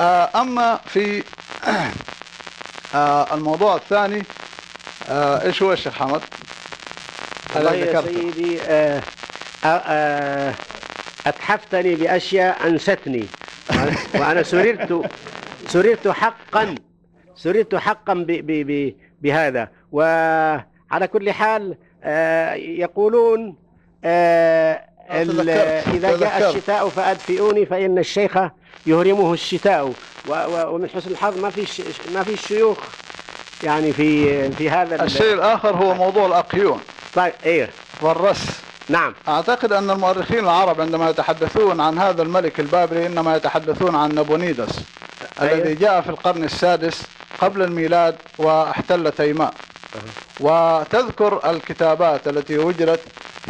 [0.00, 1.22] آه، أما في
[2.94, 4.24] آه، الموضوع الثاني
[5.10, 6.20] آه، إيش هو الشيخ حمد؟
[7.54, 8.02] والله يا.
[8.02, 9.02] سيدي آه،
[9.64, 10.54] آه، آه،
[11.26, 13.26] أتحفتني بأشياء أنستني
[14.14, 15.10] وأنا- سررت
[15.66, 16.78] سررت حقا
[17.36, 21.76] سررت حقا ب ب ب بهذا وعلى كل حال
[22.56, 23.54] يقولون
[24.04, 26.50] آه، تذكرت- إذا جاء.
[26.50, 28.38] الشتاء فأدفئوني فإن الشيخ
[28.86, 29.92] يهرمه الشتاء.
[30.48, 31.82] ومن حسن الحظ ما في
[32.14, 32.78] ما في شيوخ
[33.64, 36.80] يعني في في هذا ال- الشيء الآخر هو موضوع الأقيون.
[37.14, 37.70] طيب إيه.
[38.00, 38.60] والرس.
[38.88, 39.14] نعم.
[39.28, 44.80] أعتقد أن المؤرخين العرب عندما يتحدثون عن هذا الملك البابلي إنما يتحدثون عن نبونيدس
[45.40, 45.52] أيوة.
[45.54, 47.02] الذي جاء في القرن السادس
[47.40, 49.54] قبل الميلاد واحتل تيماء
[50.40, 53.00] وتذكر الكتابات التي وجدت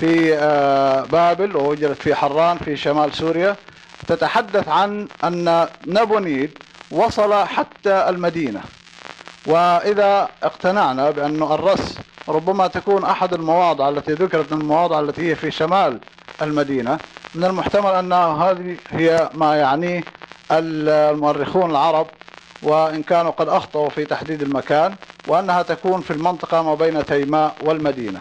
[0.01, 3.57] في آه، بابل ووجدت في حران في شمال سوريا.
[4.07, 6.59] تتحدث عن أن نبونيد
[6.91, 8.61] وصل حتى المدينة.
[9.47, 11.99] وإذا اقتنعنا بأن الرس
[12.29, 16.01] ربما تكون أحد المواضع التي ذكرت من المواضع التي هي في شمال
[16.43, 16.99] المدينة
[17.35, 20.05] من المحتمل أن هذه هي ما يعنيه
[20.51, 22.07] المؤرخون العرب
[22.63, 24.95] وإن كانوا قد أخطأوا في تحديد المكان
[25.27, 28.21] وأنها تكون في المنطقة ما بين تيماء والمدينة.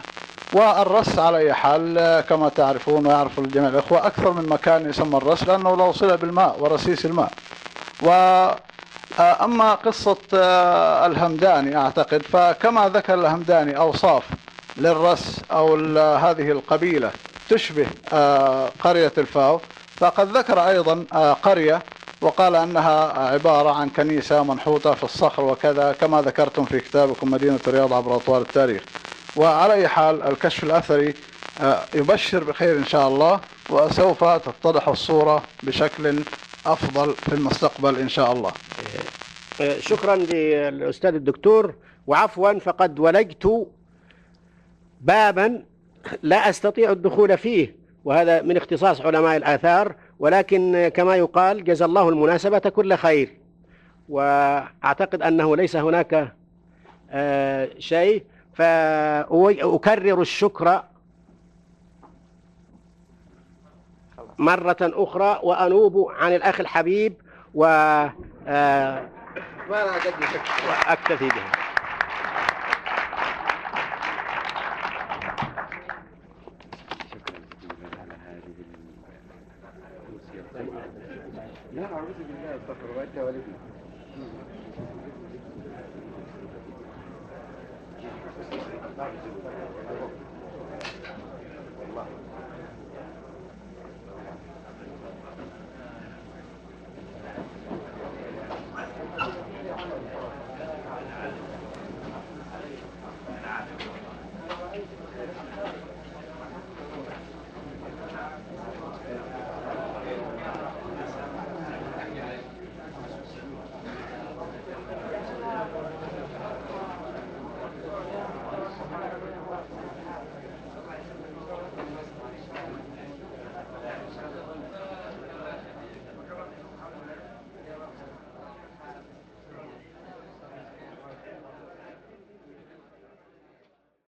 [0.54, 5.78] والرس على أي حال كما تعرفون ويعرف الجميع الأخوة أكثر من مكان يسمى الرس لأنه
[5.78, 7.32] له صلة بالماء ورسيس الماء.
[8.04, 8.10] و
[9.20, 14.24] أما قصة آه، الهمداني أعتقد فكما ذكر الهمداني أوصاف
[14.78, 17.12] للرس أو ال- هذه القبيلة
[17.50, 19.60] تشبه آه، قرية الفاو
[19.98, 21.82] فقد ذكر أيضا آه، قرية
[22.22, 27.94] وقال أنها عبارة عن كنيسة منحوتة في الصخر وكذا كما ذكرتم في كتابكم مدينة الرياض
[27.94, 28.84] عبر أطوار التاريخ.
[29.36, 31.14] وعلى أي حال الكشف الأثري
[31.62, 33.40] آه، يبشر بخير إن شاء الله
[33.70, 36.20] وسوف تتضح الصورة بشكل
[36.66, 38.52] أفضل في المستقبل إن شاء الله.
[39.62, 41.74] آه، شكرا للأستاذ الدكتور.
[42.08, 43.68] وعفوا فقد ولجت
[45.02, 45.64] بابا
[46.24, 47.76] لا أستطيع الدخول فيه
[48.06, 49.96] وهذا من اختصاص علماء الآثار.
[50.20, 53.38] ولكن كما يقال جزى الله المناسبة كل خير.
[54.10, 56.34] وأعتقد أنه ليس هناك
[57.12, 58.24] آه، شيء.
[58.54, 60.84] فأكرر الشكر
[64.38, 67.14] مرة أخرى وأنوب عن الأخ الحبيب
[67.54, 67.66] و
[68.48, 69.10] آه،
[70.68, 71.69] وأكتفي بها
[81.74, 83.58] لا أعوذ بالله أستغفر الله أنت والدنا